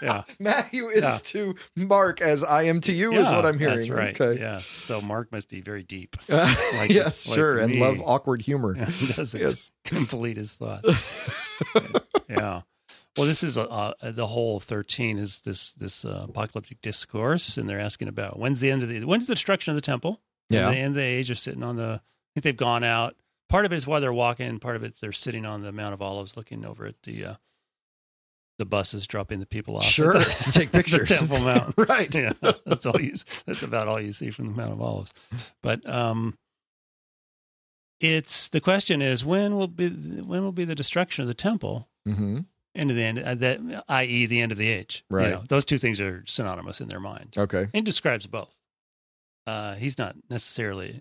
[0.03, 3.77] yeah, Matthew is to Mark as I am to you is what I'm hearing.
[3.79, 4.20] That's right.
[4.20, 4.41] Okay.
[4.41, 4.59] Yeah.
[4.59, 6.16] So Mark must be very deep.
[6.29, 8.75] Like, yes, like sure, and love awkward humor.
[8.75, 9.70] He doesn't Yes.
[9.85, 10.89] complete his thoughts.
[12.29, 12.63] Yeah.
[13.17, 17.69] Well, this is uh, uh, the whole thirteen is this this uh, apocalyptic discourse, and
[17.69, 20.21] they're asking about when's the end of the when's the destruction of the temple?
[20.51, 20.67] Yeah.
[20.69, 22.01] And the end of the age are sitting on the.
[22.03, 23.15] I think they've gone out.
[23.49, 24.59] Part of it is while they're walking.
[24.59, 27.35] Part of it they're sitting on the Mount of Olives, looking over at the uh,
[28.59, 29.85] the buses dropping the people off.
[29.85, 31.09] Sure, the- take pictures.
[31.09, 31.75] Temple Mount.
[31.89, 32.13] right.
[32.13, 32.33] yeah,
[32.67, 33.15] that's all you.
[33.47, 35.13] That's about all you see from the Mount of Olives.
[35.63, 36.37] But um,
[38.05, 41.89] it's the question is when will be when will be the destruction of the temple
[42.05, 42.41] hmm
[42.77, 44.27] and the end, uh, that i.e.
[44.27, 45.05] the end of the age.
[45.09, 45.31] You Right.
[45.31, 47.35] know, those two things are synonymous in their mind.
[47.37, 47.69] Okay.
[47.73, 48.51] It describes both.
[49.47, 51.01] Uh, he's not necessarily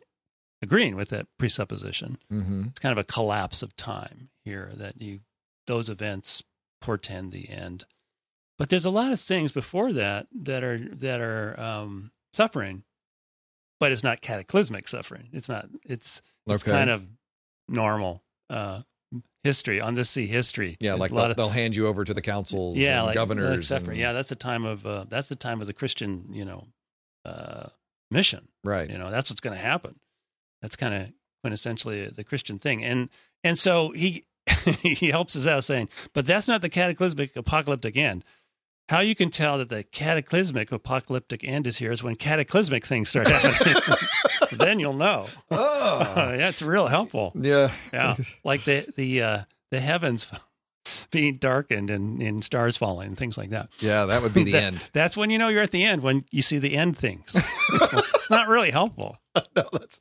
[0.62, 2.20] agreeing with that presupposition.
[2.30, 5.22] hmm It's kind of a collapse of time here that you
[5.68, 6.44] those events
[6.80, 7.86] portend the end.
[8.60, 12.84] But there's a lot of things before that that are that are um, suffering,
[13.80, 15.30] but it's not cataclysmic suffering.
[15.34, 15.70] It's not.
[15.84, 16.72] It's it's Okay.
[16.72, 17.06] kind of
[17.68, 18.82] normal uh,
[19.44, 20.78] history on this sea history.
[20.80, 23.72] Yeah, like they'll, of- they'll hand you over to the councils yeah, and like governors.
[23.72, 26.68] and- Yeah, that's the time of uh, that's the time of the Christian, you know,
[27.26, 27.68] uh,
[28.12, 28.48] mission.
[28.64, 28.90] Right.
[28.90, 29.96] You know, that's what's going to happen.
[30.62, 31.10] That's kind of
[31.46, 32.84] quintessentially the Christian thing.
[32.84, 33.10] And
[33.44, 34.26] and so he
[34.82, 38.24] he helps us out saying, but that's not the cataclysmic apocalyptic end.
[38.90, 43.10] How you can tell that the cataclysmic apocalyptic end is here is when cataclysmic things
[43.10, 43.82] start happening.
[44.52, 45.28] then you'll know.
[45.50, 46.00] Oh.
[46.38, 47.32] yeah, it's real helpful.
[47.36, 47.72] yeah.
[47.94, 49.40] Yeah, like the the uh,
[49.72, 50.30] the heavens
[51.12, 53.70] being darkened and, and stars falling and things like that.
[53.80, 54.90] Yeah, that would be the That- end.
[54.92, 57.36] That's when you know you're at the end when you see the end things.
[58.36, 59.18] Not really helpful.
[59.56, 60.00] no, that's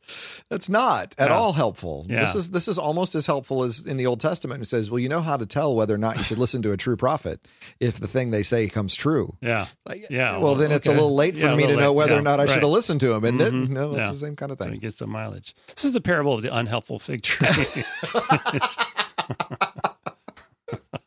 [0.51, 1.35] that's not at Yeah.
[1.37, 2.05] all helpful.
[2.09, 2.25] Yeah.
[2.25, 4.63] This is this is almost as helpful as in the Old Testament.
[4.63, 6.73] It says, "Well, you know how to tell whether or not you should listen to
[6.73, 7.47] a true prophet
[7.81, 9.67] if the thing they say comes true." Yeah.
[9.87, 12.15] Like, Yeah, Well, then it's a little late for Yeah, me to little know whether
[12.19, 13.65] or not I should have listened to him, isn't Mhm.
[13.65, 13.71] it?
[13.71, 14.75] No, it's the same kind of So thing.
[14.75, 15.55] he gets some mileage.
[15.75, 17.47] This is the parable of the unhelpful fig tree.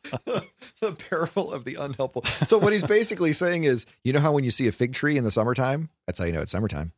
[0.80, 2.24] the parable of the unhelpful.
[2.46, 5.16] So what he's basically saying is, you know how when you see a fig tree
[5.16, 6.92] in the summertime, that's how you know it's summertime.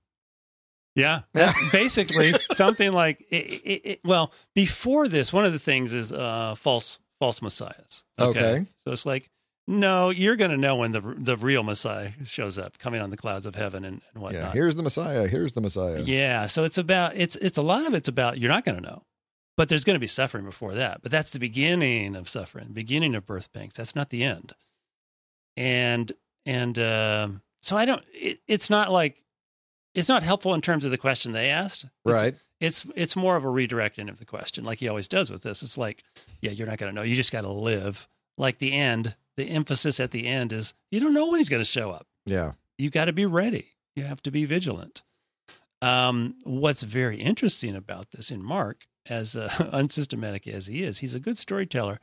[0.99, 1.22] Yeah.
[1.72, 6.55] Basically something like it, it, it, well, before this, one of the things is uh,
[6.57, 8.05] false false messiahs.
[8.18, 8.66] Okay.
[8.84, 9.30] So it's like,
[9.66, 13.16] no, you're going to know when the the real Messiah shows up, coming on the
[13.16, 14.55] clouds of heaven and, and Yeah, whatnot.
[14.55, 15.28] here's the Messiah.
[15.28, 16.01] Here's the Messiah.
[16.01, 18.88] Yeah, so it's about it's it's a lot of it's about you're not going to
[18.88, 19.03] know,
[19.57, 21.03] but there's going to be suffering before that.
[21.03, 23.74] But that's the beginning of suffering, beginning of birth pangs.
[23.74, 24.55] That's not the end.
[25.57, 26.12] And
[26.46, 28.05] and um so I don't.
[28.14, 29.22] It, it's not like
[29.99, 31.84] it's not helpful in terms of the question they asked.
[31.84, 32.34] It's, Right.
[32.61, 35.62] It's it's more of a redirecting of the question, like he always does with this.
[35.62, 36.03] It's like,
[36.40, 37.03] yeah, you're not going to know.
[37.03, 38.09] You just got to live.
[38.36, 41.61] Like the end, the emphasis at the end is you don't know when he's going
[41.62, 42.53] to show up Yeah.
[42.76, 43.74] you got to be ready.
[43.96, 45.03] You have to be vigilant.
[45.82, 51.14] Um, what's very interesting about this in Mark, as uh, unsystematic as he is, he's
[51.14, 52.01] a good storyteller.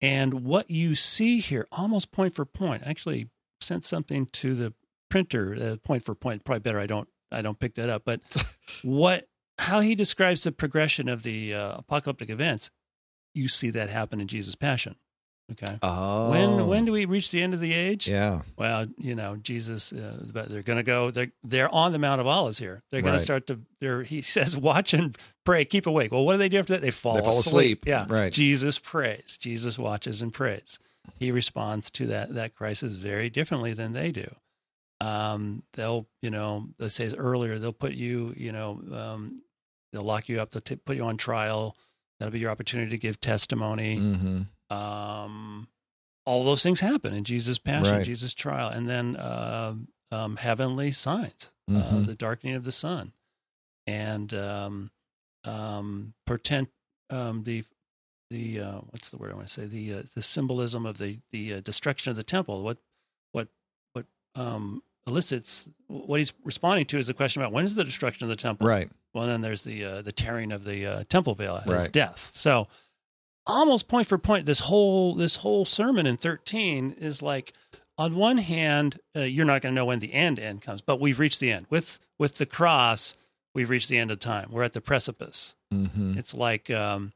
[0.00, 3.28] And what you see here, almost point for point, I actually
[3.60, 4.72] sent something to the
[5.10, 6.44] printer, uh, point for point.
[6.44, 6.78] Probably better.
[6.80, 7.08] I don't.
[7.32, 8.02] I don't pick that up.
[8.04, 8.20] But
[8.82, 9.28] what,
[9.58, 12.70] how he describes the progression of the uh, apocalyptic events,
[13.34, 14.96] you see that happen in Jesus' Passion.
[15.52, 15.78] Okay.
[15.82, 16.30] Oh.
[16.30, 18.06] When when do we reach the end of the age?
[18.08, 18.42] Yeah.
[18.56, 21.98] Well, you know, Jesus uh, is about they're going to go they're they're on the
[21.98, 22.82] Mount of Olives here.
[22.92, 23.18] They're going Right.
[23.18, 26.12] to start to they're he says watch and pray, keep awake.
[26.12, 26.82] Well, what do they do after that?
[26.82, 27.84] They fall, They fall asleep.
[27.84, 28.06] Yeah.
[28.08, 28.32] Right.
[28.32, 29.36] Jesus prays.
[29.40, 30.78] Jesus watches and prays.
[31.18, 34.32] He responds to that that crisis very differently than they do.
[35.00, 39.42] Um, they'll, you know, it say earlier, they'll put you, you know, um,
[39.92, 41.76] they'll lock you up, they'll t- put you on trial.
[42.18, 44.74] That'll be your opportunity to give testimony Mm-hmm.
[44.76, 45.68] um,
[46.26, 48.04] all those things happen in Jesus' passion, Right.
[48.04, 49.74] Jesus' trial, and then uh,
[50.12, 52.06] um, heavenly signs, uh, Mhm.
[52.06, 53.12] the darkening of the sun,
[53.86, 54.90] and um,
[55.44, 56.14] um,
[57.10, 57.64] um, the
[58.30, 61.18] the uh, what's the word I want to say the uh, the symbolism of the
[61.32, 62.62] the uh, destruction of the temple.
[62.62, 62.78] What
[63.32, 63.48] what
[63.94, 68.24] what um, elicits what he's responding to is the question about when is the destruction
[68.24, 68.66] of the temple?
[68.66, 68.90] Right.
[69.14, 71.92] Well, then there's the uh, the tearing of the uh, temple veil as Right.
[71.92, 72.30] death.
[72.34, 72.68] So
[73.46, 77.52] almost point for point, this whole this whole sermon in 13 is like,
[77.98, 81.00] on one hand, uh, you're not going to know when the end end comes, but
[81.00, 83.14] we've reached the end with with the cross.
[83.54, 84.48] We've reached the end of time.
[84.52, 85.56] We're at the precipice.
[85.74, 86.16] Mm-hmm.
[86.18, 87.12] It's like um,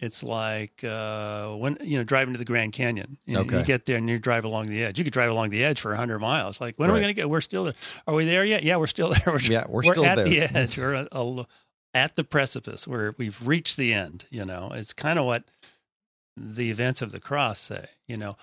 [0.00, 3.18] it's like uh, when you know driving to the Grand Canyon.
[3.24, 3.58] You, Okay.
[3.58, 4.98] you get there and you drive along the edge.
[4.98, 6.60] You could drive along the edge for hundred miles.
[6.60, 7.30] Like when are we going to get?
[7.30, 7.74] We're still there.
[8.06, 8.62] Are we there yet?
[8.64, 9.22] Yeah, we're still there.
[9.34, 10.24] We're, Yeah, we're, we're still at there.
[10.24, 10.76] the edge.
[10.78, 11.46] We're at, a-
[11.94, 14.24] at the precipice where we've reached the end.
[14.30, 15.44] You know, it's kind of what
[16.36, 17.86] the events of the cross say.
[18.08, 18.36] You know,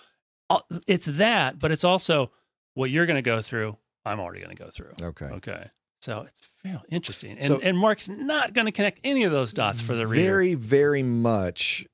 [0.88, 2.32] it's that, but it's also
[2.76, 3.76] what you're going to go through.
[4.06, 4.94] I'm already going to go through.
[5.02, 5.26] Okay.
[5.26, 5.70] Okay,
[6.02, 9.54] so it's very interesting, and So- and Mark's not going to connect any of those
[9.54, 10.24] dots for the reader.
[10.24, 11.86] Very, very much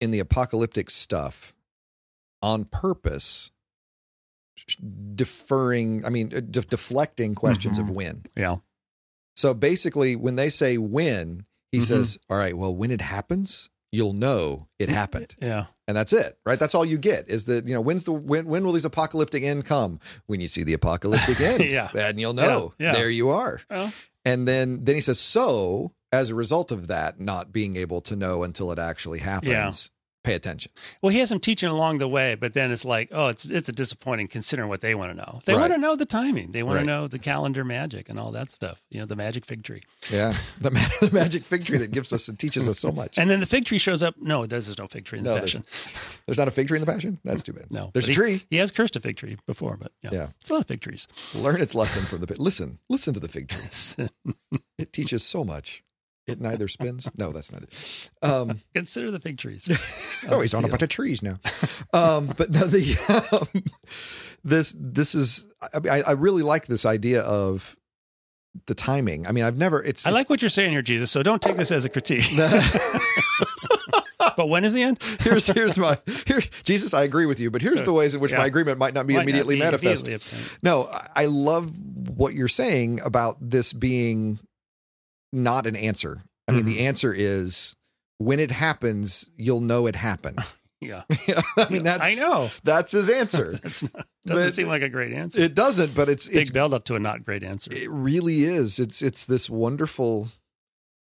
[0.00, 1.54] in the apocalyptic stuff
[2.42, 3.50] on purpose,
[5.14, 7.94] deferring, I mean, uh, de- deflecting questions of Mhm.
[7.94, 8.24] when.
[8.36, 8.56] Yeah,
[9.38, 11.82] So basically, when they say when, he Mhm.
[11.82, 15.34] says, All right, well, when it happens, you'll know it happened.
[15.42, 16.58] yeah, And that's it, right?
[16.58, 19.42] That's all you get is that, you know, when's the when when will these apocalyptic
[19.42, 20.00] end come?
[20.26, 21.64] When you see the apocalyptic end.
[21.64, 21.90] Yeah.
[21.92, 22.74] Then you'll know.
[22.78, 22.92] Yeah, yeah.
[22.92, 23.60] There you are.
[23.70, 23.92] Well,
[24.24, 28.16] And then then he says, so as a result of that, not being able to
[28.16, 29.90] know until it actually happens,
[30.26, 30.72] pay attention.
[31.00, 33.68] well, he has them teaching along the way, but then it's like, oh, it's it's
[33.68, 35.40] a disappointing considering what they want to know.
[35.46, 35.60] They Right.
[35.60, 36.50] want to know the timing.
[36.52, 36.82] They want Right.
[36.82, 38.82] to know the calendar magic and all that stuff.
[38.90, 39.82] You know, the magic fig tree.
[40.10, 43.16] Yeah, the, ma- the magic fig tree that gives us and teaches us so much.
[43.18, 44.16] And then the fig tree shows up.
[44.20, 45.64] No, there's no fig tree in the No, there's- passion.
[46.26, 47.20] There's not a fig tree in the passion.
[47.24, 47.70] That's too bad.
[47.70, 48.44] No, there's a tree.
[48.50, 50.26] He has cursed a fig tree before, but yeah, Yeah.
[50.40, 51.06] it's a lot of fig trees.
[51.36, 52.80] Learn its lesson from the listen.
[52.88, 54.08] Listen to the fig tree.
[54.76, 55.84] It teaches so much.
[56.26, 57.08] It neither spins.
[57.16, 58.10] No, that's not it.
[58.22, 59.70] Um, Consider the fig trees.
[60.28, 61.38] oh, he's on a bunch of trees now.
[61.92, 62.96] Um, but no, the
[63.32, 63.62] um,
[64.44, 65.46] this this is.
[65.72, 67.76] I, I, really like this idea of
[68.66, 69.26] the timing.
[69.26, 69.82] I mean, I've never.
[69.82, 70.04] It's.
[70.06, 71.10] I like what you're saying here, Jesus.
[71.10, 72.28] So don't take this as a critique.
[74.36, 75.02] but when is the end?
[75.20, 76.92] here's here's my here Jesus.
[76.92, 78.38] I agree with you, but here's So, the ways in which yeah.
[78.38, 80.06] my agreement might not be Might not immediately be manifest.
[80.06, 80.38] immediately.
[80.62, 81.72] No, I love
[82.08, 84.38] what you're saying about this being
[85.32, 86.22] not an answer.
[86.48, 86.82] I mean, the Mhm.
[86.82, 87.74] answer is
[88.18, 90.38] when it happens, you'll know it happened.
[90.82, 91.02] Yeah,
[91.56, 92.50] I mean that's I know.
[92.62, 93.52] that's his answer.
[93.62, 95.40] That's not, doesn't But seem like a great answer.
[95.40, 97.72] it doesn't, but it's Big it's build up to a not great answer.
[97.72, 98.78] it really is.
[98.78, 100.28] It's it's this wonderful.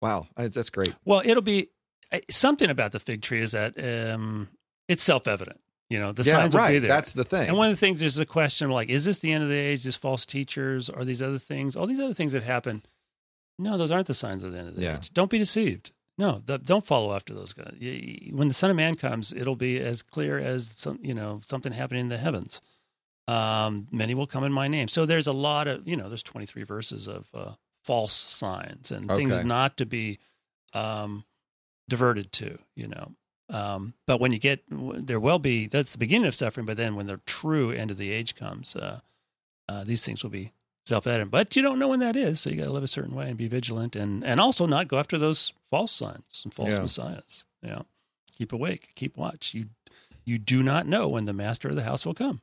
[0.03, 0.95] Wow, that's great.
[1.07, 1.69] well, it'll be
[2.13, 4.51] uh, something about the fig tree is that um,
[4.89, 5.59] it's self evident.
[5.89, 6.89] You know, the yeah, signs will be there.
[6.89, 7.49] That's the thing.
[7.49, 9.57] And one of the things there's a question like, is this the end of the
[9.57, 9.85] age?
[9.85, 11.77] These false teachers or these other things?
[11.77, 12.83] All these other things that happen.
[13.63, 14.97] No, those aren't the signs of the end of the Yeah.
[14.99, 15.13] age.
[15.13, 15.93] Don't be deceived.
[16.19, 17.75] No, th- don't follow after those guys.
[18.31, 21.73] When the Son of Man comes, it'll be as clear as some, you know, something
[21.73, 22.61] happening in the heavens.
[23.29, 24.89] Um, many will come in my name.
[24.89, 27.53] So there's a lot of, you know, there's 23 verses of uh,
[27.85, 30.19] false signs and things not to be
[30.75, 31.25] um,
[31.89, 33.13] diverted to, you know.
[33.49, 36.95] Um, but when you get, there will be, that's the beginning of suffering, but then
[36.97, 39.01] when the true end of the age comes, uh,
[39.69, 40.53] uh, these things will be
[40.87, 41.31] self evident.
[41.31, 43.29] But you don't know when that is, so you got to live a certain way
[43.29, 46.81] and be vigilant and, and also not go after those false signs and false Yeah.
[46.81, 47.45] messiahs.
[47.63, 47.83] Yeah.
[48.37, 49.55] Keep awake, keep watch.
[49.55, 49.67] You,
[50.25, 52.41] you do not know when the master of the house will come.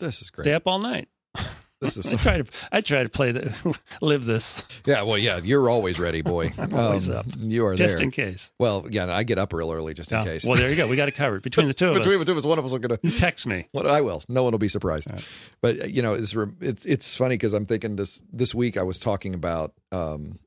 [0.00, 0.44] this is great.
[0.44, 1.08] Stay up all night.
[1.80, 3.54] This is I try to, I try to play the,
[4.00, 5.02] live this yeah.
[5.02, 6.52] Well, yeah, you're always ready, boy.
[6.58, 7.26] I'm always up.
[7.38, 8.04] You are just there.
[8.04, 8.50] in case.
[8.58, 10.24] well, yeah, I get up real early just in Yeah.
[10.24, 10.44] case.
[10.44, 10.88] Well, there you go.
[10.88, 12.06] We got it covered between the two of Between us.
[12.06, 13.68] Between the two of us, one of us will gonna text me.
[13.72, 14.24] What I will.
[14.28, 15.08] No one will be surprised.
[15.10, 15.24] Right.
[15.60, 18.82] But uh, you know, it's it's it's funny because I'm thinking this this week I
[18.82, 20.40] was talking about um,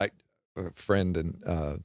[0.00, 0.10] I,
[0.56, 1.76] a friend and uh,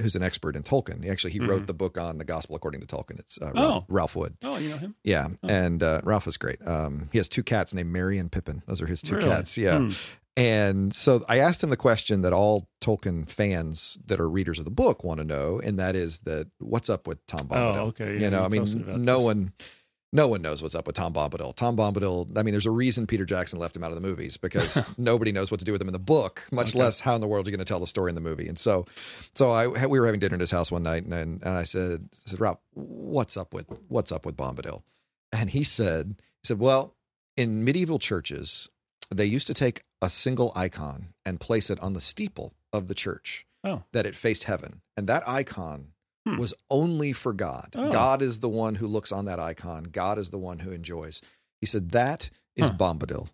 [0.00, 1.02] who's an expert in Tolkien.
[1.04, 1.66] He actually he wrote Mhm.
[1.66, 3.18] the book on the Gospel according to Tolkien.
[3.18, 3.60] It's uh, Oh.
[3.62, 4.36] Ralph, Ralph Wood.
[4.42, 4.94] Oh, you know him?
[5.04, 5.48] Yeah, Oh.
[5.48, 6.66] and uh, Ralph is great.
[6.66, 8.62] Um, he has two cats named Merry and Pippin.
[8.66, 9.28] Those are his two Really?
[9.28, 9.56] cats.
[9.56, 9.78] Yeah.
[9.78, 9.90] Hmm.
[10.36, 14.64] And so I asked him the question that all Tolkien fans that are readers of
[14.64, 17.76] the book want to know, and that is that what's up with Tom Bombadil?
[17.76, 18.14] Oh, okay.
[18.14, 18.64] Yeah, you know, I mean,
[19.04, 19.24] no this.
[19.24, 19.52] one,
[20.12, 21.54] no one knows what's up with Tom Bombadil.
[21.54, 22.36] Tom Bombadil.
[22.36, 25.30] I mean, there's a reason Peter Jackson left him out of the movies because nobody
[25.32, 26.78] knows what to do with him in the book, much Okay.
[26.80, 28.48] less how in the world are you going to tell the story in the movie.
[28.48, 28.86] And so,
[29.34, 32.08] so I we were having dinner at his house one night, and and, I said,
[32.26, 34.82] I said, Ralph, what's up with what's up with Bombadil?
[35.32, 36.96] And he said, he said, well,
[37.36, 38.68] in medieval churches,
[39.14, 42.94] they used to take a single icon and place it on the steeple of the
[42.94, 43.82] church Oh.
[43.92, 44.80] that it faced heaven.
[44.96, 45.88] And that icon
[46.26, 46.36] Hmm.
[46.36, 47.74] was only for God.
[47.74, 47.90] Oh.
[47.90, 51.22] God is the one who looks on that icon, God is the one who enjoys.
[51.60, 52.74] He said, That is Huh.
[52.76, 53.28] Bombadil.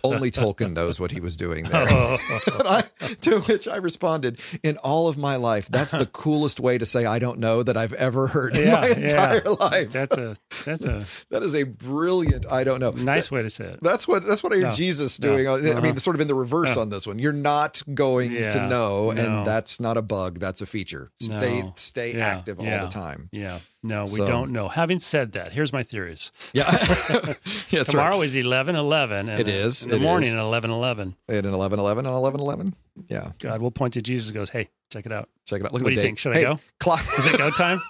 [0.04, 1.86] Only Tolkien knows what he was doing there.
[1.88, 2.84] I,
[3.20, 7.04] to which I responded, in all of my life, that's the coolest way to say
[7.04, 8.94] I don't know that I've ever heard in Yeah, my yeah.
[8.94, 9.92] entire life.
[9.92, 12.90] That's a that's a that is a brilliant I don't know.
[12.90, 13.78] nice way to say it.
[13.82, 15.48] That's what that's what I hear No, Jesus no, doing.
[15.48, 15.98] I mean, uh-huh.
[16.00, 16.82] sort of in the reverse No.
[16.82, 17.18] on this one.
[17.18, 19.22] You're not going to know, no.
[19.22, 20.38] and that's not a bug.
[20.40, 21.10] That's a feature.
[21.20, 23.28] Stay stay Yeah, active all the time.
[23.32, 23.58] Yeah.
[23.86, 24.68] No, we So- don't know.
[24.68, 26.30] Having said that, here's my theories.
[26.52, 26.70] Yeah,
[27.70, 29.28] yeah Tomorrow is eleven eleven.
[29.28, 30.34] It is, In the it morning is.
[30.34, 31.16] at eleven eleven.
[31.28, 31.36] right.
[31.38, 32.74] And an 11 11 and 11 11.
[33.08, 35.28] Yeah, God we'll point to Jesus and goes, Hey, check it out.
[35.46, 35.72] check it out.
[35.72, 36.02] Look What at do you date.
[36.08, 36.18] think?
[36.18, 36.60] Should I go?
[36.80, 37.04] Clock.
[37.18, 37.80] Is it go time?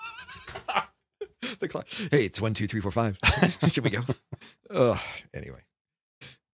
[1.61, 1.87] the clock.
[2.11, 3.19] Hey, it's one, two, three, four, five.
[3.69, 4.01] Should we go?
[4.71, 4.99] Ugh.
[5.35, 5.61] Anyway,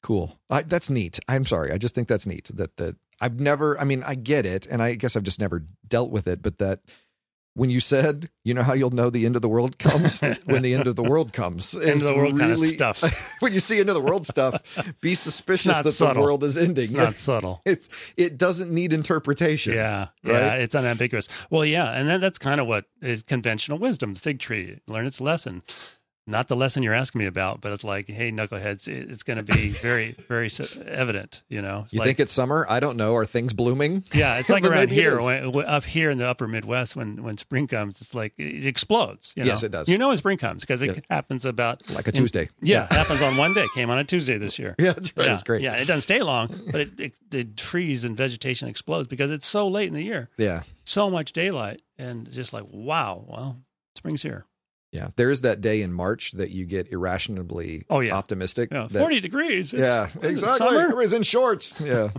[0.02, 0.38] cool.
[0.50, 1.18] I, that's neat.
[1.28, 1.72] I'm sorry.
[1.72, 2.50] I just think that's neat.
[2.54, 3.78] That that I've never.
[3.80, 6.42] I mean, I get it, and I guess I've just never dealt with it.
[6.42, 6.80] But that
[7.54, 10.62] when you said, you know how you'll know the end of the world comes when
[10.62, 11.74] the end of the world comes.
[11.82, 13.02] End of the world kind of stuff.
[13.40, 14.62] when you see end of the world stuff,
[15.00, 16.84] be suspicious that the world is ending.
[16.84, 17.60] It's not subtle.
[17.64, 19.74] It's it doesn't need interpretation.
[19.74, 20.32] Yeah, right?
[20.32, 21.28] yeah, it's unambiguous.
[21.50, 24.14] Well, yeah, and then that's kind of what is conventional wisdom.
[24.14, 25.62] The fig tree, learn its lesson.
[26.24, 29.42] Not the lesson you're asking me about, but it's like, hey, knuckleheads, it's going to
[29.42, 30.48] be very, very
[30.86, 31.42] evident.
[31.48, 32.64] You know, You like, think it's summer?
[32.68, 33.16] I don't know.
[33.16, 34.04] Are things blooming?
[34.14, 37.66] Yeah, it's like around here, when, up here in the upper Midwest, when when spring
[37.66, 39.32] comes, it's like it explodes.
[39.34, 39.50] You know?
[39.50, 39.88] Yes, it does.
[39.88, 41.00] You know when spring comes because it Yeah.
[41.10, 42.50] happens about Like a in- Tuesday.
[42.62, 43.66] Yeah, it happens on one day.
[43.74, 44.76] Came on a Tuesday this year.
[44.82, 45.26] Yeah, that's right.
[45.26, 45.62] yeah, It's great.
[45.62, 49.46] Yeah, it doesn't stay long, but it, it, the trees and vegetation explodes because it's
[49.46, 50.62] so late in the year, Yeah.
[50.84, 53.58] so much daylight, and just like wow, well,
[53.96, 54.46] spring's here.
[54.92, 55.08] Yeah.
[55.16, 58.14] There is that day in March that you get irrationally Oh, yeah.
[58.14, 58.68] optimistic.
[58.70, 59.72] Yeah, that- forty degrees.
[59.72, 60.58] Yeah, is it, exactly.
[60.58, 60.80] Summer?
[60.80, 61.80] Everybody's in shorts.
[61.80, 62.10] Yeah.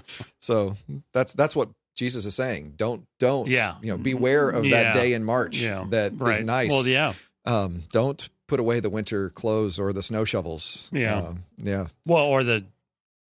[0.41, 0.76] so
[1.13, 2.74] that's that's what Jesus is saying.
[2.78, 3.76] Don't don't Yeah.
[3.82, 4.84] you know, beware of Yeah.
[4.84, 6.43] that day in March Yeah, that is right.
[6.43, 6.71] nice.
[6.71, 7.13] Well, yeah.
[7.45, 10.89] Um, don't put away the winter clothes or the snow shovels.
[10.91, 11.19] Yeah.
[11.19, 11.88] Um, yeah.
[12.05, 12.65] Well, or the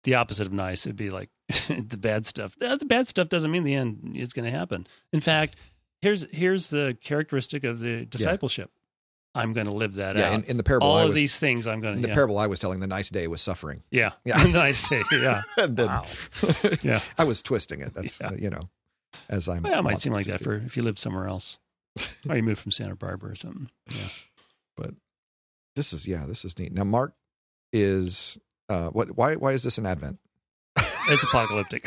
[0.06, 0.86] the opposite of nice.
[0.86, 1.30] It'd be like
[1.68, 2.56] the bad stuff.
[2.60, 4.88] The the bad stuff doesn't mean the end is going to happen.
[5.12, 5.58] In fact,
[6.02, 8.72] here's here's the characteristic of the discipleship.
[9.36, 10.28] I'm going to live that Yeah.
[10.30, 10.34] out.
[10.34, 12.02] In, in the parable All I of was these things I'm going in to.
[12.04, 12.14] the Yeah.
[12.14, 13.82] parable I was telling, the nice day was suffering.
[13.92, 14.12] yeah.
[14.26, 14.44] Yeah.
[14.52, 14.88] nice.
[14.90, 15.42] day, Yeah.
[15.58, 16.06] And then- Wow.
[16.84, 17.02] Yeah.
[17.18, 17.94] I was twisting it.
[17.94, 18.28] That's Yeah.
[18.28, 18.70] uh, you know,
[19.30, 19.64] as I'm.
[19.64, 20.44] Well, it might seem like that do.
[20.44, 21.58] for if you lived somewhere else,
[22.30, 23.70] or you moved from Santa Barbara or something.
[23.90, 24.10] Yeah.
[24.78, 24.94] But
[25.76, 26.72] this is yeah, this is neat.
[26.74, 27.14] Now Mark
[27.72, 28.38] is
[28.70, 30.20] uh what why why is this an Advent?
[31.10, 31.86] It's apocalyptic.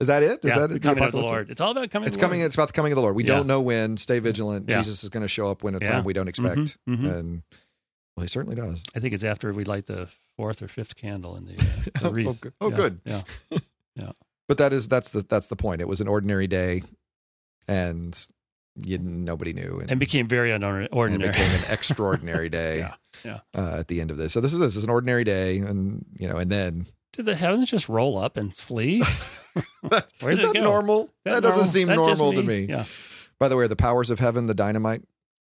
[0.00, 0.40] Is that it?
[0.44, 0.82] Is yeah, that it?
[0.82, 1.20] coming of the?
[1.20, 1.50] Lord.
[1.50, 2.06] It's all about coming.
[2.06, 2.40] It's of the coming.
[2.40, 2.46] Lord.
[2.46, 3.14] It's about the coming of the Lord.
[3.16, 3.36] We Yeah.
[3.36, 3.96] don't know when.
[3.96, 4.68] Stay vigilant.
[4.68, 4.78] Yeah.
[4.78, 5.90] Jesus is going to show up when a Yeah.
[5.92, 7.12] time we don't expect, mhm.
[7.18, 7.42] and
[8.16, 8.82] well, he certainly does.
[8.94, 11.64] I think it's after we light the fourth or fifth candle in the, uh,
[12.00, 12.26] the Oh, wreath.
[12.28, 12.52] oh, good.
[12.60, 12.76] Oh, Yeah,
[13.50, 13.62] good.
[13.96, 14.12] Yeah.
[14.48, 15.80] But that is that's the that's the point.
[15.80, 16.82] It was an ordinary day,
[17.68, 18.18] and
[18.82, 21.32] you, nobody knew, and, And became very and it unordinary.
[21.32, 22.78] became an extraordinary day.
[22.78, 22.94] Yeah,
[23.24, 23.40] yeah.
[23.54, 26.04] Uh, at the end of this, so this is this is an ordinary day, and
[26.18, 29.02] you know, and then Did the heavens just roll up and flee?
[29.80, 30.62] Where is that go?
[30.62, 31.08] normal?
[31.24, 31.64] That, doesn't normal?
[31.72, 32.60] seem That normal to me.
[32.68, 32.84] Yeah.
[33.38, 35.02] By the way, the powers of heaven, the dynamite.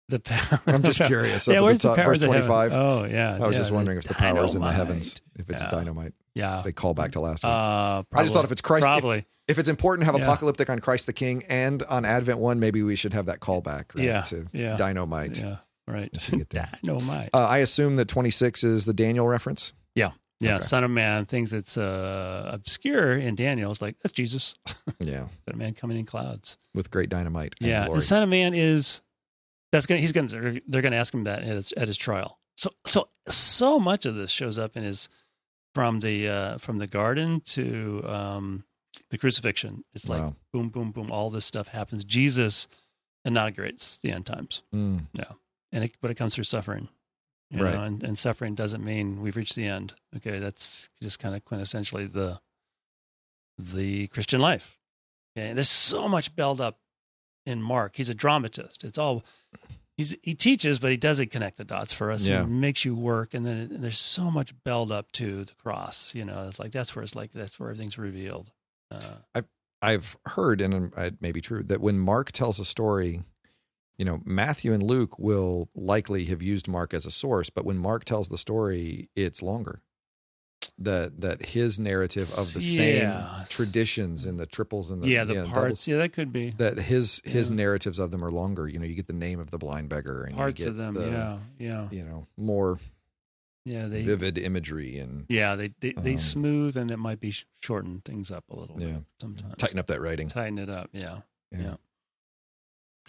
[0.08, 0.60] The power.
[0.66, 1.46] I'm just curious.
[1.48, 2.48] Yeah, where's the the powers verse of heaven?
[2.48, 2.72] 25.
[2.72, 3.36] Oh, yeah.
[3.36, 5.70] I was yeah, just wondering if the powers in the heavens, if it's Yeah.
[5.70, 6.12] dynamite.
[6.34, 6.60] Yeah.
[6.62, 7.50] They call back to last week.
[7.50, 9.24] Uh, I just thought if it's Christ, probably.
[9.48, 10.26] if it's important to have Yeah.
[10.26, 13.94] apocalyptic on Christ the King and on Advent one, maybe we should have that callback,
[13.94, 14.04] right?
[14.04, 14.76] Yeah, To yeah.
[14.76, 15.38] dynamite.
[15.38, 15.56] Yeah,
[15.88, 16.12] right.
[16.12, 16.70] Just to get there.
[16.84, 17.30] Dynamite.
[17.34, 19.72] Uh, I assume that 26 is the Daniel reference.
[19.94, 20.10] yeah,
[20.42, 20.60] okay.
[20.62, 23.70] Son of Man, things that's uh, obscure in Daniel.
[23.70, 24.54] It's like, that's Jesus,
[24.98, 26.56] Yeah, Son of Man coming in clouds.
[26.74, 27.54] with great dynamite.
[27.60, 27.98] And yeah, glory.
[27.98, 29.02] the Son of Man is
[29.72, 32.38] that's gonna he's gonna they're gonna ask him that at his, at his trial.
[32.56, 35.08] So so so much of this shows up in his
[35.74, 38.64] from the uh, from the garden to um,
[39.10, 39.84] the crucifixion.
[39.94, 40.36] It's like Wow.
[40.52, 41.10] boom boom boom.
[41.12, 42.02] All this stuff happens.
[42.04, 42.66] Jesus
[43.24, 45.06] inaugurates the end times, Mm,
[45.72, 46.88] and it, but it comes through suffering.
[47.50, 47.74] You Right.
[47.74, 49.94] know, and, and suffering doesn't mean we've reached the end.
[50.16, 52.40] Okay, that's just kind of quintessentially the
[53.58, 54.78] the Christian life.
[55.36, 56.78] Okay, and there's so much build up
[57.46, 57.96] in Mark.
[57.96, 58.84] He's a dramatist.
[58.84, 59.24] It's all
[59.96, 62.26] he's he teaches, but he doesn't connect the dots for us.
[62.26, 62.42] Yeah.
[62.42, 65.54] He makes you work, and then it, and there's so much build up to the
[65.54, 66.14] cross.
[66.14, 68.50] You know, it's like that's where it's like that's where everything's revealed.
[68.90, 69.42] Uh,
[69.82, 73.22] I've heard, and it may be true, that when Mark tells a story,
[74.00, 77.76] you know, Matthew and Luke will likely have used Mark as a source, but when
[77.76, 79.82] Mark tells the story, it's longer.
[80.78, 83.40] That that his narrative of the Yeah.
[83.42, 85.54] same traditions and the triples and the yeah, the you know, parts.
[85.84, 87.56] doubles, Yeah, that could be that his his Yeah.
[87.56, 88.66] narratives of them are longer.
[88.68, 90.76] You know, you get the name of the blind beggar and parts you get of
[90.78, 90.94] them.
[90.94, 92.78] the, yeah, yeah, you know, more
[93.66, 93.86] yeah.
[93.86, 97.44] They vivid imagery and yeah they they, they Um, smooth and it might be sh-
[97.62, 98.80] shorten things up a little.
[98.80, 100.28] yeah, sometimes tighten up that writing.
[100.28, 100.88] tighten it up.
[100.92, 101.20] Yeah.
[101.52, 101.76] yeah.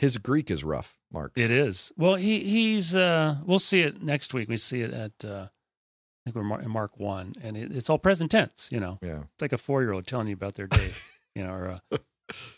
[0.01, 1.31] His Greek is rough, Mark.
[1.35, 1.91] It is.
[1.95, 2.95] Well, he he's.
[2.95, 4.49] uh We'll see it next week.
[4.49, 5.23] We see it at.
[5.23, 8.67] uh I think we're mar- in Mark one, and it, it's all present tense.
[8.71, 9.21] You know, Yeah.
[9.33, 10.91] it's like a four year old telling you about their day.
[11.35, 11.97] you know, or uh,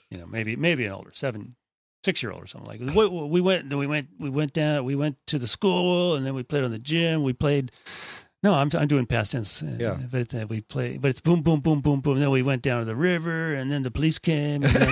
[0.10, 1.56] you know, maybe maybe an older seven,
[2.06, 2.96] six year old or something like.
[2.96, 3.74] We, we went.
[3.74, 4.08] We went.
[4.20, 4.86] We went down.
[4.86, 7.24] We went to the school, and then we played on the gym.
[7.24, 7.72] We played.
[8.44, 9.64] No, I'm I'm doing past tense.
[9.64, 9.98] uh, Yeah.
[10.12, 10.98] but it's, uh, we play.
[10.98, 12.20] But it's boom, boom, boom, boom, boom.
[12.20, 14.64] Then we went down to the river, and then the police came.
[14.64, 14.92] And then,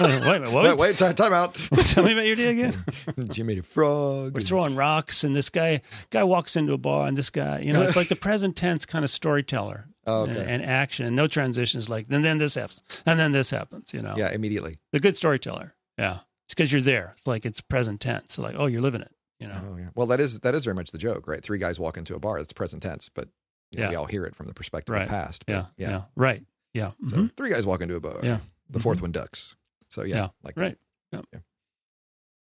[0.00, 0.52] wait minute.
[0.52, 1.54] Wait, wait, time, time out.
[1.82, 2.84] Tell me about your day again.
[3.28, 4.34] Jimmy the Frog.
[4.34, 7.72] We're throwing rocks, and this guy guy walks into a bar, and this guy, you
[7.72, 10.52] know, it's like the present tense kind of storyteller Oh, and, okay.
[10.52, 11.88] and action, and no transitions.
[11.90, 13.92] Like, and then this happens, and then this happens.
[13.92, 14.78] You know, yeah, immediately.
[14.92, 15.74] the good storyteller.
[15.98, 17.14] Yeah, it's because you're there.
[17.16, 18.38] It's like it's present tense.
[18.38, 19.10] like, oh, you're living it.
[19.42, 19.88] You know, Oh yeah.
[19.94, 21.42] Well, that is that is very much the joke, right?
[21.42, 22.38] Three guys walk into a bar.
[22.38, 23.28] That's present tense, but
[23.70, 23.90] you know, Yeah.
[23.90, 25.02] we all hear it from the perspective Right.
[25.02, 25.44] of the past.
[25.48, 25.90] yeah, yeah.
[25.90, 26.42] yeah, right,
[26.74, 27.36] yeah, So mhm.
[27.36, 28.20] three guys walk into a bar.
[28.22, 28.38] Yeah.
[28.70, 29.54] The 4th one ducks.
[29.90, 30.28] So yeah, Yeah.
[30.42, 30.78] like right.
[31.10, 31.24] that.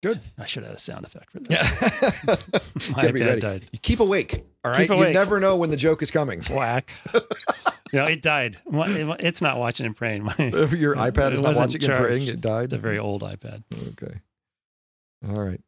[0.03, 0.21] Good.
[0.39, 1.51] I should have had a sound effect for that.
[1.51, 2.37] Yeah.
[2.95, 3.67] My Gotta iPad died.
[3.73, 4.45] You keep awake.
[4.65, 4.89] All right.
[4.89, 6.43] Keep You never know when the joke is coming.
[6.51, 6.91] Whack.
[7.15, 7.21] you
[7.95, 8.59] know, it died.
[8.67, 10.23] It's not watching and praying.
[10.23, 12.29] My, Your iPad is not watching and praying.
[12.29, 12.65] It died.
[12.65, 13.65] it's a very old iPad.
[13.93, 14.21] Okay.
[15.27, 15.61] All right.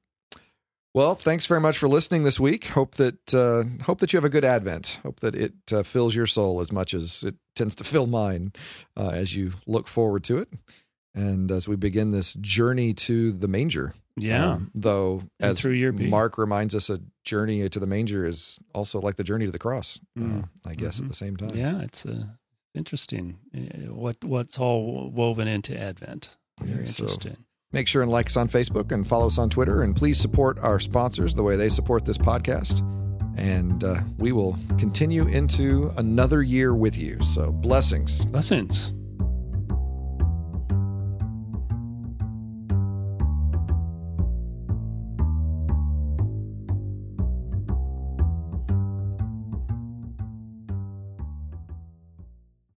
[0.94, 2.64] Well, thanks very much for listening this week.
[2.66, 4.98] Hope that uh, hope that you have a good Advent.
[5.02, 8.52] Hope that it uh, fills your soul as much as it tends to fill mine
[8.96, 10.48] uh, as you look forward to it,
[11.14, 13.94] and as we begin this journey to the manger.
[14.16, 14.52] Yeah.
[14.54, 15.92] Um, though, And as through your.
[15.92, 19.60] Mark reminds us, a journey to the manger is also like the journey to the
[19.60, 20.00] cross.
[20.18, 20.42] Mm.
[20.42, 21.02] Uh, I guess Mhm.
[21.04, 21.50] at the same time.
[21.54, 22.24] Yeah, it's uh,
[22.74, 23.38] interesting.
[23.54, 26.36] uh, What what's all woven into Advent?
[26.60, 27.36] Very Yeah, so- interesting.
[27.72, 29.82] Make sure and like us on Facebook and follow us on Twitter.
[29.82, 32.80] And please support our sponsors the way they support this podcast.
[33.36, 37.22] And uh, we will continue into another year with you.
[37.22, 38.24] So blessings.
[38.24, 38.94] Blessings.